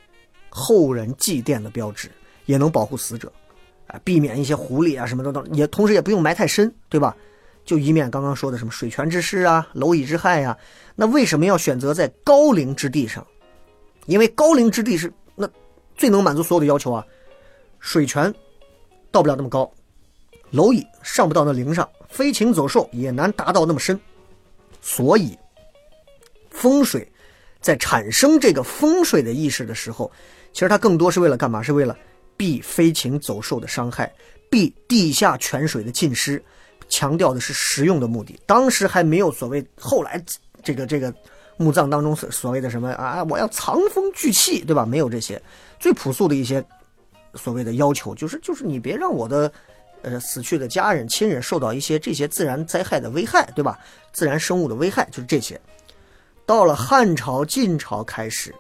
[0.49, 2.11] 后人祭奠的标志，
[2.47, 3.31] 也能保护死者
[3.87, 7.15] 啊，避免一些狐狸啊什么的，也同时也不用埋太深，对吧？
[7.67, 10.57] 就以免刚刚说的什么水泉之湿啊、蝼蚁之害呀。
[10.97, 13.27] 那为什么要选择在高陵之地上？
[14.07, 15.13] 因为高陵之地是。
[15.99, 17.05] 最能满足所有的要求啊，
[17.81, 18.33] 水泉
[19.11, 19.71] 到不了那么高，
[20.53, 24.01] 蝼蚁上不到那陵上，飞禽走兽也难达到那么深，
[24.81, 25.37] 所以
[26.51, 27.07] 风水
[27.61, 30.11] 在产生这个风水的意识的时候，
[30.53, 31.61] 其实它更多是为了干嘛？
[31.61, 31.97] 是为了
[32.37, 34.13] 避飞禽走兽的伤害，
[34.49, 36.43] 避地下泉水的浸湿，
[36.89, 38.39] 强调的是实用的目的。
[38.47, 40.25] 当时还没有所谓后来
[40.63, 41.13] 这个这个
[41.59, 44.87] 墓葬当中所所谓的什么啊，我要藏风聚气，对吧？
[44.87, 45.41] 没有这些，
[45.79, 46.65] 最朴素的一些
[47.35, 49.53] 所谓的要求，就是就是你别让我的。
[50.03, 53.77] 呃，死去的家人、亲人受到一些这些自然灾害的危害，对吧？
[54.13, 55.61] 自然生物的危害就是这些。
[56.47, 58.55] 到了汉朝、晋朝开始，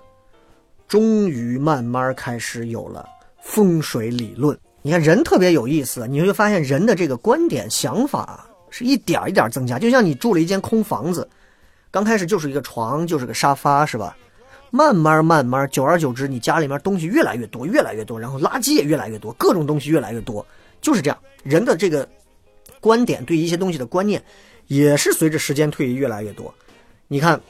[0.88, 3.08] 终于慢慢开始有了
[3.40, 4.58] 风水理论。
[4.82, 9.78] 你看人特别有意思，你会发现人的这个观点、想法是一点一点增加。
[9.78, 11.30] 就像你住了一间空房子，
[11.90, 14.16] 刚开始就是一个床，就是个沙发，是吧？
[14.70, 20.44] 慢慢慢慢，久而久之，你家里面东西越来越多，越来越多，然后垃圾也越来越多，各种东西越来越多。
[20.82, 22.06] 就是这样，人的这个
[22.78, 24.22] 观点对一些东西的观念，
[24.66, 26.54] 也是随着时间推移越来越多。
[27.06, 27.40] 你看，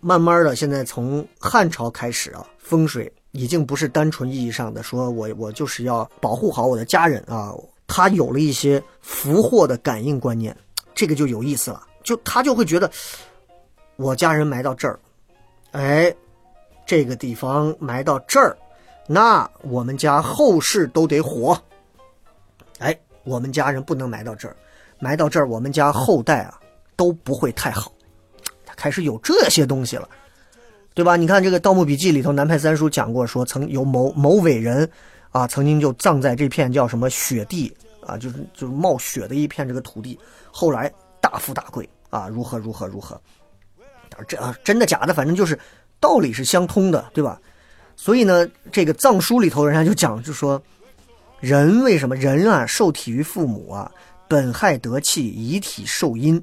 [0.00, 7.52] 慢慢的，现在从汉朝开始啊，风水已经不是单纯意义上的说我我就是要保护好我的家人啊，
[7.88, 10.56] 他有了一些福祸的感应观念，
[10.94, 11.82] 这个就有意思了。
[12.04, 12.90] 就他就会觉得，
[14.02, 14.98] 我家人埋到这儿，
[15.70, 16.12] 哎，
[16.84, 18.56] 这个地方埋到这儿，
[19.06, 21.56] 那我们家后世都得火。
[22.80, 24.56] 哎，我们家人不能埋到这儿，
[24.98, 26.58] 埋到这儿，我们家后代啊
[26.96, 27.92] 都不会太好。
[28.66, 30.08] 他开始有这些东西了，
[30.94, 31.14] 对吧？
[31.14, 34.90] 你看这个《盗墓笔记》里头，南派三叔讲过，说曾有某某伟人
[35.30, 37.72] 啊，曾经就葬在这片叫什么雪地
[38.04, 40.18] 啊，就是就是冒雪的一片这个土地，
[40.50, 43.20] 后来大富大贵啊，如何如何如何。
[44.28, 45.14] 这啊，真的假的？
[45.14, 45.58] 反正就是
[46.00, 47.40] 道理是相通的，对吧？
[47.96, 50.62] 所以呢，这个藏书里头人家就讲，就说。
[51.40, 53.90] 人为什么人啊受体于父母啊，
[54.28, 56.40] 本害得气，遗体受阴。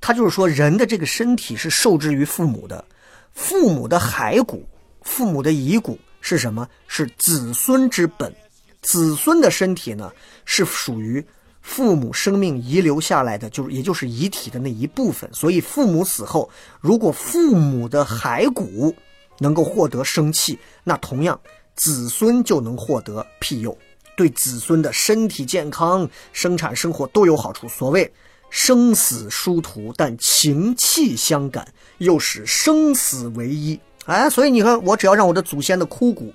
[0.00, 2.84] 他就是说，人的这个身体是受制于父母的，
[3.32, 4.68] 父母的骸骨、
[5.02, 6.68] 父母的遗骨是什么？
[6.88, 8.34] 是子孙之本。
[8.82, 10.10] 子孙的身体呢，
[10.44, 11.24] 是属于
[11.64, 15.28] 父母生命遗留下来的，就是也就是遗体的那一部分。
[15.32, 16.48] 所以，父母死后，
[16.78, 18.94] 如果父母的骸骨
[19.38, 21.40] 能够获得生气，那同样
[21.74, 23.76] 子孙就能获得庇佑。
[24.14, 27.66] 对子孙的身体健康、生产生活都有好处。
[27.66, 28.12] 所谓
[28.50, 33.80] 生死殊途，但情气相感，又使生死为一。
[34.04, 36.30] 哎，所以你看，我只要让我的祖先的枯骨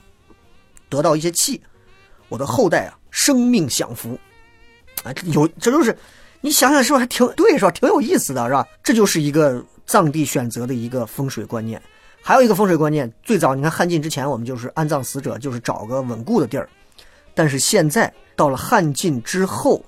[0.89, 1.61] 得到一些气，
[2.27, 4.19] 我的后代啊，生命享福。
[5.03, 5.95] 啊，有这都是
[6.41, 7.71] 你想想是不是还挺对是吧？
[7.71, 8.65] 挺有意思的是吧？
[8.83, 11.81] 这就是一个葬地选择的一个风水观念。
[12.21, 16.69] 还有一个风水观念，最早你看汉晋之前，我们就是安葬死者，就是找个稳固的地儿。
[17.33, 19.81] 但是现在到了汉晋之后，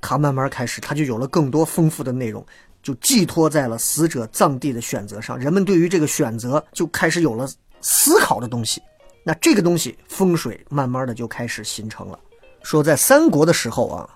[0.00, 2.44] 他慢慢开始，他就有了更多丰富的内容，
[2.82, 5.38] 就寄托在了死者葬地的选择上。
[5.38, 7.48] 人们对于这个选择就开始有了
[7.80, 8.82] 思考的东西。
[9.24, 12.18] 那这个东西风水慢慢的就开始形成了。
[12.62, 14.08] 说在三国的时候啊，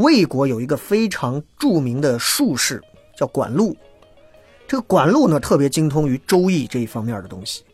[0.00, 2.82] 魏国有一个非常著名的术士
[3.16, 3.76] 叫管路。
[4.66, 7.64] 这个管路呢特别精通于周易这一方面的东西，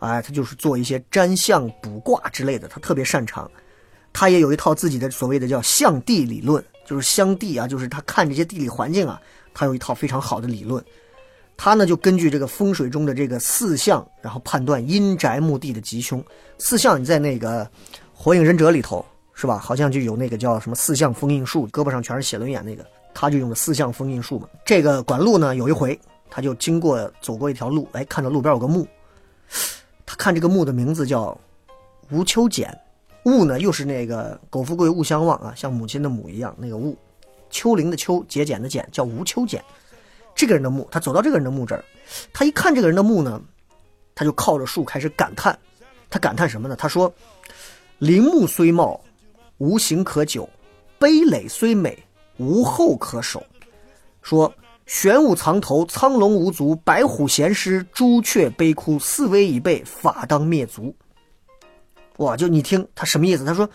[0.00, 3.50] 哎，他就是做一些占相卜卦之类的，他特别擅长。
[4.12, 9.18] 他也有一套自己的所谓的叫相地理论，就是相地啊，就是他看这些地理环境啊，
[9.54, 10.84] 他有一套非常好的理论。
[11.56, 16.22] 他呢就根据这个风水中的这个四象，然后判断阴宅墓地的吉凶。
[16.58, 17.64] 四象你在那个
[18.12, 19.02] 《火影忍者》里头
[19.34, 19.58] 是吧？
[19.58, 24.48] 好像就有那个叫什么四象封印术，胳膊上全是写轮眼那个，他就用的四象封印术嘛。
[24.64, 25.98] 这个管路呢有一回，
[26.30, 28.86] 他就经过走过一条路，哎，看到路边有个墓，
[30.04, 31.36] 他看这个墓的名字叫
[32.10, 32.76] 吴秋简。
[33.24, 36.98] 物呢，又是那个苟富贵勿相忘啊，像母亲的母一样，那个物，
[37.50, 39.62] 丘陵的丘，节俭的俭，叫吴秋俭。
[40.34, 41.84] 这个人的墓，他走到这个人的墓这儿，
[42.32, 43.40] 他一看这个人的墓呢，
[44.14, 45.56] 他就靠着树开始感叹。
[46.10, 46.74] 他感叹什么呢？
[46.74, 47.14] 他说
[47.98, 49.00] ：“陵墓虽茂，
[49.62, 50.42] 无形可久；
[50.98, 51.96] 碑垒虽美，
[52.38, 53.46] 无后可守。”
[54.20, 54.52] 说
[54.86, 58.98] ：“玄武藏头，苍龙无足；白虎衔尸，朱雀悲哭。
[58.98, 60.92] 四危已备，法当灭族。”
[62.18, 63.44] 哇，就你听他什么意思？
[63.44, 63.68] 他说：“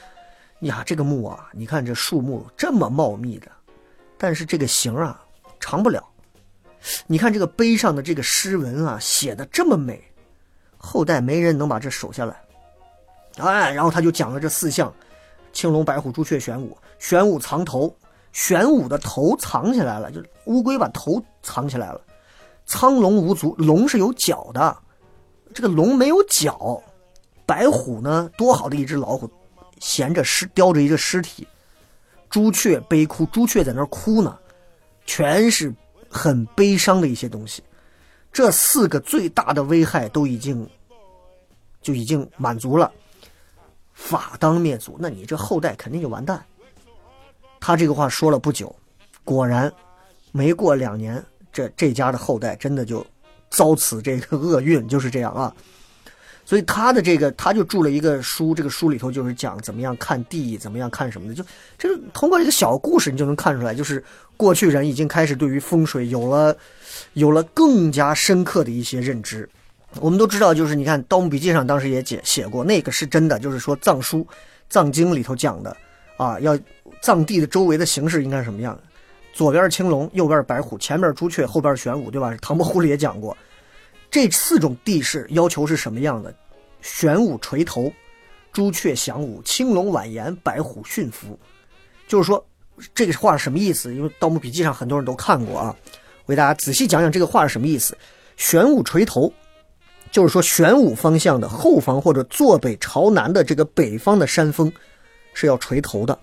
[0.59, 3.49] 呀，这个墓啊，你看这树木这么茂密的，
[4.17, 5.23] 但是这个形啊
[5.57, 6.05] 长不了。
[7.07, 10.03] 你看这个碑上的这个诗文啊，写的这么美，
[10.77, 12.35] 后代没人能把这守下来。
[13.37, 14.93] 哎，然后他就讲了这四项：
[15.53, 16.77] 青龙、白虎、朱雀、玄武。
[16.99, 17.95] 玄武藏头，
[18.31, 22.01] 玄武的头藏起来了，就乌龟把头藏起来了。
[22.65, 24.77] 苍龙无足，龙是有脚的，
[25.53, 26.81] 这个龙没有脚。”
[27.45, 28.29] 白虎呢？
[28.37, 29.29] 多好的一只老虎，
[29.79, 31.47] 衔着尸，叼着一个尸体。
[32.29, 34.37] 朱雀悲哭，朱雀在那儿哭呢，
[35.05, 35.73] 全是
[36.09, 37.63] 很悲伤的一些东西。
[38.33, 40.69] 这四个最大的危害都已经
[41.81, 42.91] 就已经满足了，
[43.97, 46.41] 法当灭族，那你这后代肯定就完蛋。
[47.59, 48.73] 他这个话说了不久，
[49.25, 49.69] 果然
[50.31, 51.21] 没过两年，
[51.51, 53.05] 这这家的后代真的就
[53.49, 55.53] 遭此这个厄运，就是这样啊。
[56.45, 61.43] 所以他的这个，他就著了一个书，这个书里头就是讲怎么样看地，怎么样看什么的，就
[61.77, 64.01] 这个通过这个小故事，你就能看出来，就是
[64.37, 66.55] 过去人已经开始对于风水有了
[67.13, 69.49] 有了更加深刻的一些认知。
[70.01, 74.25] 我们都知道，就是你看《盗墓笔记》上当时也写写过，那个是真的，就是说藏书、
[74.69, 75.75] 藏经里头讲的
[76.17, 76.57] 啊，要
[77.01, 78.79] 藏地的周围的形势应该是什么样？
[79.33, 82.35] 左边是青龙，右边是白虎，前面朱雀，后边是玄武，对吧？
[82.41, 83.37] 唐伯虎里也讲过。
[84.09, 86.33] 这四种地势要求是什么样的？
[86.81, 87.91] 玄武垂头，
[88.51, 91.37] 朱雀翔舞，青龙婉言，白虎驯服。
[92.07, 92.43] 就是说，
[92.95, 93.93] 这个话什么意思？
[93.93, 95.75] 因为《盗墓笔记》上很多人都看过啊，
[96.25, 97.95] 我给大家仔细讲讲这个话是什么意思。
[98.37, 99.31] 玄武垂头，
[100.17, 104.71] 就是说玄武方向的后方或者坐北朝南的这个北方的山峰
[105.35, 106.17] 是要垂头的。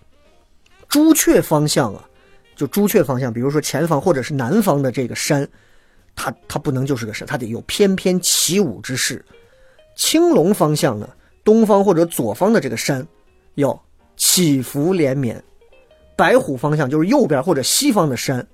[0.88, 2.04] 朱雀方向啊，
[2.56, 5.48] 就朱雀方向，比如说前方或者是南方的这个山。
[6.16, 9.24] 它它不能就是个山，它得有翩翩起舞之势。
[9.94, 11.08] 青龙方向呢，
[11.44, 13.06] 东方或者左方的这个山，
[13.54, 13.80] 要
[14.16, 15.36] 起伏连绵；
[16.16, 18.44] 白虎方向就是右边或者西方的山，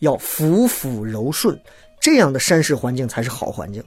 [0.00, 1.56] 要俯俯柔顺。
[2.00, 3.80] 这样的山势环境才是好环境。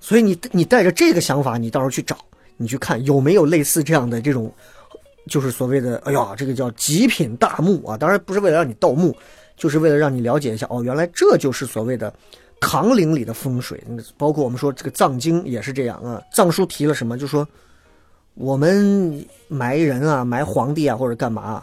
[0.00, 2.16] 所以你你带着这个想法，你到时候去找，
[2.56, 4.52] 你去看有没有类似这样的这种，
[5.26, 7.96] 就是所谓的哎呀，这个叫极品大墓啊。
[7.96, 9.16] 当然不是为了让你盗墓。
[9.58, 12.14] 就是为了让你了解一下哦，原来这就是所谓的
[12.60, 13.82] 唐陵里的风水。
[14.16, 17.44] 包括我们说这个藏经也是这样啊，藏书提了什么，就说
[18.34, 21.60] 我们埋人啊、埋皇帝啊或者干嘛，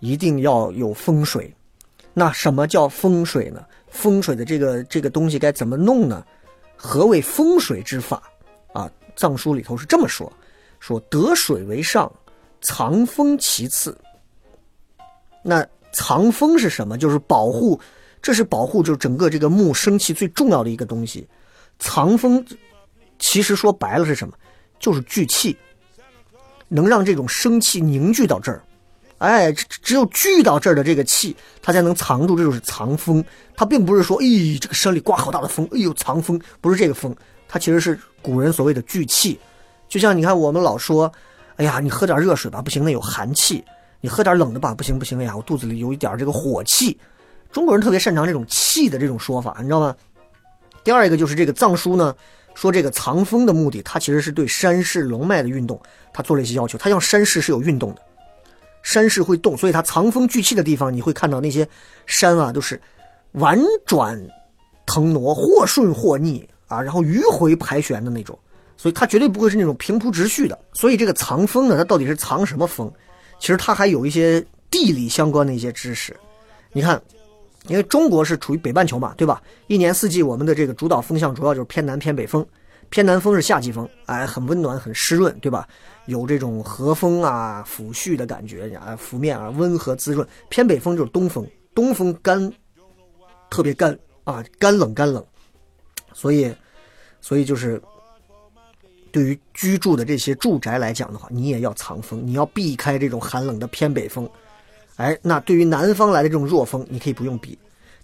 [0.00, 1.54] 一定要有风水。
[2.14, 3.62] 那什么叫风水呢？
[3.90, 6.24] 风水的这个这个东西该怎么弄呢？
[6.76, 8.22] 何谓风水之法
[8.72, 8.90] 啊？
[9.16, 10.32] 藏书里头是这么说：
[10.78, 12.12] 说得水为上，
[12.60, 13.96] 藏风其次。
[15.42, 15.66] 那。
[15.92, 16.98] 藏风是什么？
[16.98, 17.80] 就是保护，
[18.20, 21.26] 这是保护，就是整个这个木生气最重要的一个东西。
[21.78, 22.44] 藏风，
[23.18, 24.34] 其实说白了是什么？
[24.78, 25.56] 就是聚气，
[26.68, 28.62] 能让这种生气凝聚到这儿。
[29.18, 32.36] 哎，只只有聚到这儿的这个气，它才能藏住。
[32.36, 33.24] 这就是藏风。
[33.56, 37.14] 它并不是说，咦，这个山里刮好大的风，哎呦，藏风不是这个风，
[37.48, 39.38] 它其实是古人所谓的聚气。
[39.88, 41.10] 就像你看，我们老说，
[41.56, 43.64] 哎呀，你喝点热水吧，不行，那有寒气。
[44.02, 46.98] 你喝点冷的吧，不行不行，哎呀，我肚子里有一点这个火气。
[47.50, 49.96] 中国人特别擅长这种气的这种说法，你知道吗？
[50.84, 52.14] 第二一个就是这个藏书呢，
[52.54, 55.80] 说这个藏风的目的，它其实是对山势龙脉的运动，
[56.12, 56.76] 它做了一些要求。
[56.76, 58.02] 它像山势是有运动的，
[58.86, 61.68] 山势会动，所以它藏风聚气的地方，你会看到那些
[62.06, 62.80] 山啊都是
[63.32, 64.16] 婉转
[64.86, 68.38] 腾挪，或顺或逆啊，然后迂回盘旋的那种，
[68.76, 70.56] 所以它绝对不会是那种平铺直叙的。
[70.72, 72.88] 所以这个藏风呢，它到底是藏什么风？
[73.40, 76.16] 其实它还有一些地理相关的一些知识，
[76.72, 77.02] 你看，
[77.66, 79.42] 因为中国是处于北半球嘛，对吧？
[79.66, 82.46] 一年四季我们的这个主导风向主要就是偏南偏北风，
[82.88, 85.66] 偏南风是夏季风，哎，很温暖很湿润，对吧？
[86.06, 90.26] 有这种和风啊抚煦的感觉啊，拂面啊温和滋润。
[90.48, 92.52] 偏北风就是东风，东风干，
[93.50, 95.24] 特别干啊，干冷干冷，
[96.12, 96.52] 所以，
[97.20, 97.80] 所以就是。
[99.12, 104.28] 对于居住的这些住宅来讲的话，你也要藏风，你要避开这种寒冷的偏北风。
[104.96, 107.58] 哎，那对于南方来的这种弱风，你可以不用避，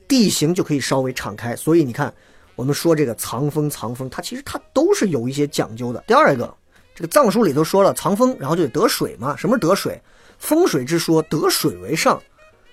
[0.08, 1.54] 地形就可以稍微敞开。
[1.54, 2.10] 所以你看，
[2.56, 6.02] 我们说这个藏风藏风，它其实它都是有一些讲究的。
[6.06, 6.54] 第二个，
[6.94, 9.36] 这个藏书里头说了藏风，然后就得水嘛。
[9.36, 10.00] 什么是得水？
[10.38, 12.20] 风水之说，得水为上。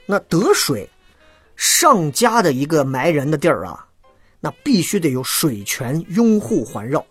[0.05, 0.89] 那得水，
[1.55, 3.85] 上家的一个埋人的地儿啊，
[4.39, 7.05] 那必须得有水泉拥护环绕。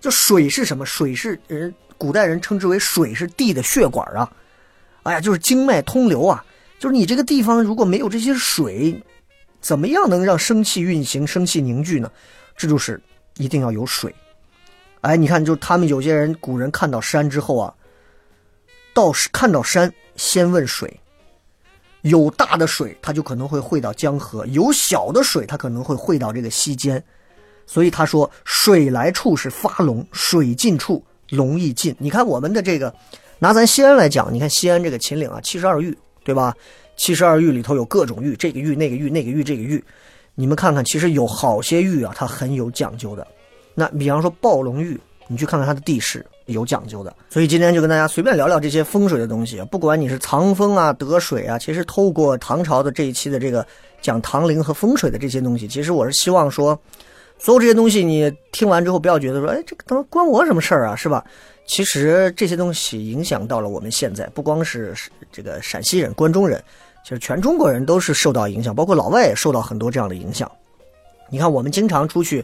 [0.00, 0.86] 这水是什么？
[0.86, 4.30] 水是人古代人称之为水是地的血管啊，
[5.02, 6.44] 哎呀，就是经脉通流啊。
[6.78, 9.02] 就是你这个地方如果没有这些水，
[9.60, 12.10] 怎么样能让生气运行、生气凝聚呢？
[12.56, 13.00] 这就是
[13.36, 14.14] 一定要有水。
[15.06, 17.72] 哎，你看，就他们有些人古人看到山之后啊，
[18.92, 20.98] 到看到山先问水，
[22.00, 27.00] 有大的水他就可能会汇到江河，有小的水他可能会汇到这个溪间。
[27.66, 32.92] 所以他说：“水来处是发龙，水尽处龙亦尽。”你看我们的这个，
[33.38, 36.52] 拿咱西安来讲，你看西安这个秦岭啊，七十二玉，对吧？
[36.96, 39.84] 七十二玉里头有各种玉，这个玉那个玉那个玉这个玉，
[40.34, 43.24] 你们看看，其实有好些玉啊，它很有讲究的。
[43.76, 44.98] 那比方说暴龙玉，
[45.28, 47.14] 你去看看它的地势有讲究的。
[47.30, 53.64] 所以今天就跟大家随便聊聊这些风水的东西，不管你是藏风啊、得水啊，其实透过唐朝的这一期的这个
[54.02, 56.76] 讲唐陵和风水的这些东西，其实我是希望说。
[57.38, 61.22] 所有这些东西你听完之后，不要觉得说，哎，这个关我什么事儿啊，是吧？
[61.66, 64.94] 其实这些东西影响到了我们现在，不光是
[65.30, 66.58] 这个陕西人、关中人，
[67.04, 70.50] 其实全中国人都是受到影响，包括老外也受到很多这样的影响。
[71.28, 72.42] 你看，我们经常出去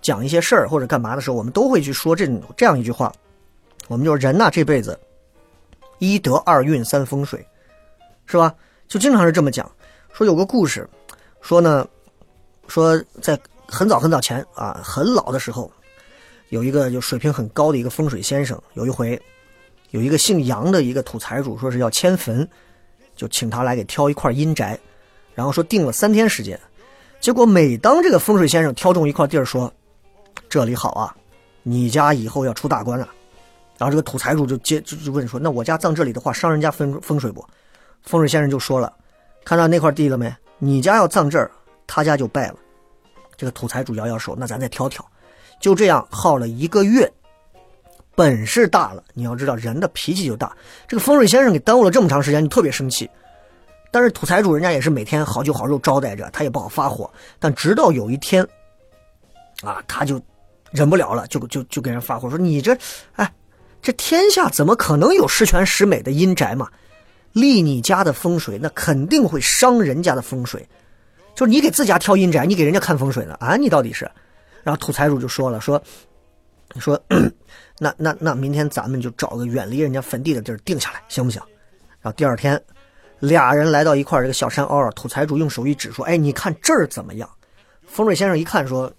[0.00, 2.26] 讲一些事儿或者干嘛的时候，我们都会去说这
[2.56, 3.12] 这样一句话：
[3.88, 4.98] 我们就是人呐，这辈子
[5.98, 7.46] 一德二运三风水，
[8.26, 8.54] 是吧？
[8.88, 9.70] 就经常是这么讲。
[10.12, 10.88] 说有个故事，
[11.40, 11.86] 说呢，
[12.66, 15.70] 说在很早很早前啊，很老的时候。
[16.48, 19.16] 有一个就水平很高的一个风水先生，有一回，
[19.90, 22.48] 有一个姓杨的一个土财主说是要迁坟，
[23.14, 24.76] 就请他来给挑一块阴宅，
[25.32, 26.58] 然后说定了三天时间。
[27.20, 29.72] 结果每当这个风水先生挑中一块地儿，说
[30.50, 31.16] 这里好啊，
[31.62, 33.08] 你家以后要出大官啊。
[33.78, 37.42] 然后这个土财主就接就就问说，那我家葬这里的话伤人家风风水不？
[38.02, 38.92] 风水先生就说了，
[39.44, 40.30] 看到那块地了没？
[40.58, 41.50] 你家要葬这儿，
[41.86, 42.56] 他家就败了。
[43.36, 45.02] 这个土财主摇摇手，那咱再挑挑。
[45.60, 47.10] 就这样耗了一个月，
[48.14, 50.54] 本事大了，你要知道人的脾气就大。
[50.86, 53.08] 这个风水先生给耽误了这么长时间，就特别生气。
[53.90, 57.10] 但是土财主人家也是每天好酒好肉招待着，他也不好发火。
[57.38, 58.46] 但直到有一天，
[59.62, 60.20] 啊，他就
[60.70, 62.76] 忍不了了，就就就给人发火说：“你这，
[63.16, 63.32] 哎，
[63.82, 66.68] 这天下怎么可能有十全十美的阴宅嘛？
[67.32, 70.68] 立你家的风水，那肯定会伤人家的风水。
[71.34, 73.36] 就是你给自家挑阴宅，你给人家看风水呢？
[73.40, 74.10] 啊，你到底是？”
[74.62, 75.82] 然后土财主就说了：“说，
[76.78, 77.00] 说，
[77.78, 81.40] 那那那明天咱们就找个远离人家坟地的地儿定下来，行不行？”
[82.02, 82.60] 然后第二天，
[83.20, 87.28] 俩人来到一块这个小山坳土财主用手一指说：“哎，你看这儿怎么样？”
[87.86, 88.92] 风水先生一看说：“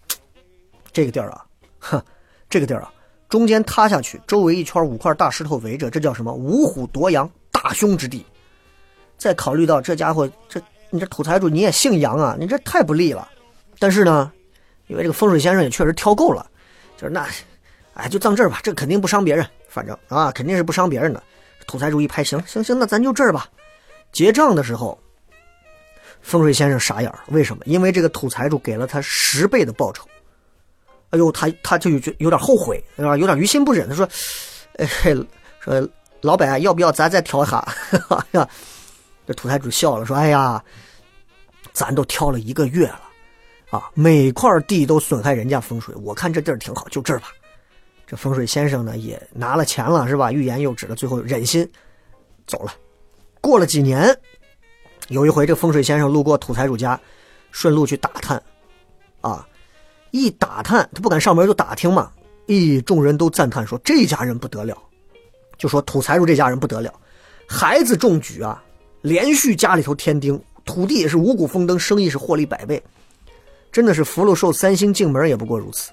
[0.92, 1.46] 这个地儿啊，
[1.82, 2.02] 哼，
[2.50, 2.94] 这个地儿啊，
[3.28, 6.32] 中间塌下去，周围一圈五块大石头围着，这叫什么？
[6.32, 8.26] 五虎夺羊，大凶之地。
[9.18, 13.28] 再考虑到这家伙，这你这土财主你也姓杨啊，你这太不利了。
[13.78, 14.32] 但是呢。”
[14.88, 16.46] 因为这个风水先生也确实挑够了，
[16.98, 17.26] 就是那，
[17.94, 21.24] 哎，就葬这儿吧，这肯定不伤别人，反正啊，肯定是不伤别人的。
[21.66, 23.48] 土财主一拍，行行行，那咱就这儿吧。
[24.12, 25.00] 结账的时候，
[26.22, 27.64] 风水先生傻眼了，为什么？
[27.66, 30.06] 因为这个土财主给了他十倍的报酬。
[31.12, 33.16] 哎呦，他他就有有点后悔，是吧？
[33.16, 33.88] 有点于心不忍。
[33.88, 34.08] 他说
[34.78, 34.88] ：“哎，
[35.60, 35.90] 说
[36.22, 37.60] 老板，要不要咱再挑一下？”
[38.10, 38.50] 哎呀，
[39.28, 40.64] 这土财主笑了，说：“哎呀，
[41.74, 43.02] 咱都挑了一个月了。”
[43.72, 47.28] 啊，每块地都损害人家风水，我看这地儿挺好，就这儿吧。
[48.06, 50.30] 这风水先生呢也拿了钱了，是吧？
[50.30, 51.70] 欲言又止了，最后忍心
[52.46, 52.74] 走了。
[53.40, 54.14] 过了几年，
[55.08, 57.00] 有一回这风水先生路过土财主家，
[57.52, 58.44] 顺路去打探，
[59.22, 59.48] 啊，
[60.12, 62.12] 一打探他不敢上门就打听嘛，
[62.48, 64.78] 咦，众人都赞叹说这家人不得了，
[65.58, 66.94] 就说土财主这家人不得了，
[67.48, 68.64] 孩子中举啊，
[69.02, 72.82] 连续家里头添丁，土地也是五谷丰登，生意是获利百倍。
[73.72, 75.92] 真的是福禄寿三星进门也不过如此。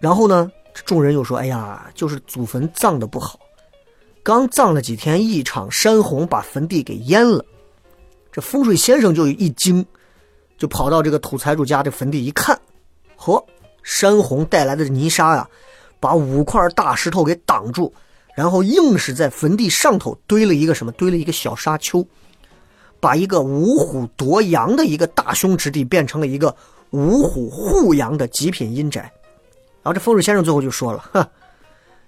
[0.00, 0.50] 然后呢，
[0.86, 3.38] 众人又说：“哎呀，就是祖坟葬的不好，
[4.22, 7.44] 刚葬了几天，一场山洪把坟地给淹了。”
[8.32, 9.84] 这风水先生就一惊，
[10.56, 12.58] 就跑到这个土财主家的坟地一看，
[13.18, 13.44] 嚯，
[13.82, 15.48] 山洪带来的泥沙呀，
[16.00, 17.92] 把五块大石头给挡住，
[18.34, 20.92] 然后硬是在坟地上头堆了一个什么？
[20.92, 22.06] 堆了一个小沙丘。
[23.00, 26.56] 把一个五虎夺羊的一个大凶之地变成了一个
[26.88, 29.02] 五虎护羊的极品阴宅，
[29.82, 31.28] 然后这风水先生最后就说了：“哈，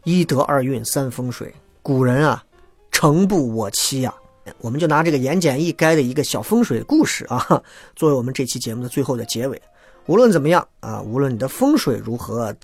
[0.05, 2.43] 一德二运三风水，古人啊，
[2.91, 4.15] 诚不我欺呀。”
[4.59, 7.63] 我们就拿这个言简意赅的一个小风水故事啊，
[7.97, 9.61] 作为我们这期节目的最后的结尾。
[10.07, 12.55] 无论怎么样啊，无论你的风水如何，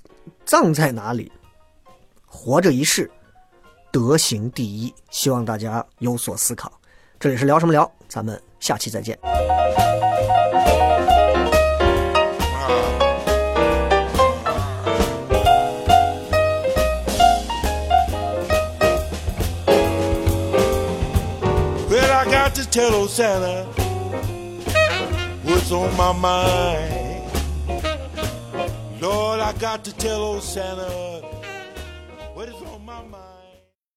[0.45, 1.31] 葬在哪里，
[2.25, 3.11] 活着一世，
[3.91, 4.95] 德行第一。
[5.11, 6.73] 希望大家有所思考。
[7.19, 9.19] 这里是聊什么聊，咱们下期再见。
[22.53, 23.65] Got to tell old Santa
[25.43, 27.31] what's on my mind.
[29.01, 30.85] Lord, I got to tell old Santa
[32.35, 32.72] what is on.